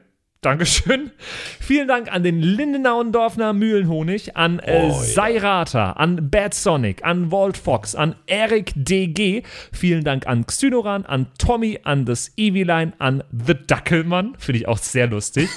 [0.41, 1.11] Dankeschön.
[1.59, 4.99] Vielen Dank an den Lindenauendorfner Mühlenhonig, an äh, Oh.
[4.99, 9.43] Seirata, an Bad Sonic, an Walt Fox, an Eric DG.
[9.71, 14.33] Vielen Dank an Xynoran, an Tommy, an das Eviline, an The Dackelmann.
[14.39, 15.47] Finde ich auch sehr lustig.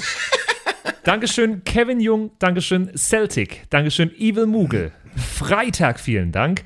[1.05, 2.33] Dankeschön, Kevin Jung.
[2.39, 3.63] Dankeschön, Celtic.
[3.71, 4.93] Dankeschön, Evil Moogle.
[5.17, 6.63] Freitag, vielen Dank.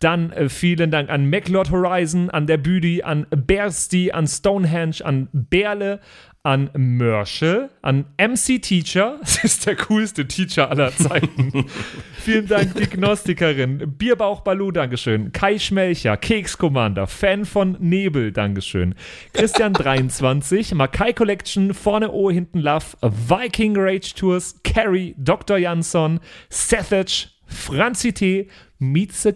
[0.00, 5.28] Dann äh, vielen Dank an MacLord Horizon, an der Büdi, an Bersty, an Stonehenge, an
[5.32, 6.00] Berle,
[6.42, 9.18] an Mörschel, an MC Teacher.
[9.30, 11.66] Das ist der coolste Teacher aller Zeiten.
[12.18, 13.94] vielen Dank, die Gnostikerin.
[13.98, 15.32] Bierbauch Balu, Dankeschön.
[15.32, 18.94] Kai Schmelcher, Keks Commander, Fan von Nebel, Dankeschön.
[19.34, 25.58] Christian 23, Makai Collection, vorne O, hinten Love, Viking Rage Tours, Carrie, Dr.
[25.58, 28.48] Jansson, Sethage, Franzi T.,
[28.78, 29.34] Mieze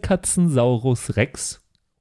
[1.16, 1.60] Rex.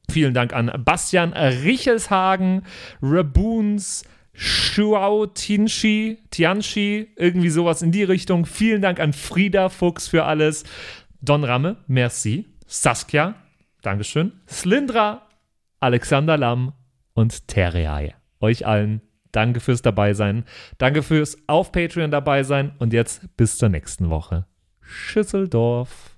[0.09, 2.63] Vielen Dank an Bastian Richelshagen,
[3.01, 4.03] Raboons,
[4.33, 8.45] Shuao Tianchi, Tianchi, irgendwie sowas in die Richtung.
[8.45, 10.63] Vielen Dank an Frieda Fuchs für alles.
[11.21, 12.45] Don Ramme, merci.
[12.67, 13.35] Saskia,
[13.81, 14.33] Dankeschön.
[14.47, 15.27] Slindra,
[15.79, 16.73] Alexander Lamm
[17.13, 18.15] und Terreai.
[18.39, 19.01] Euch allen
[19.31, 20.45] danke fürs Dabeisein.
[20.77, 22.73] Danke fürs auf Patreon dabei sein.
[22.79, 24.45] Und jetzt bis zur nächsten Woche.
[24.93, 26.12] Schüsseldorf.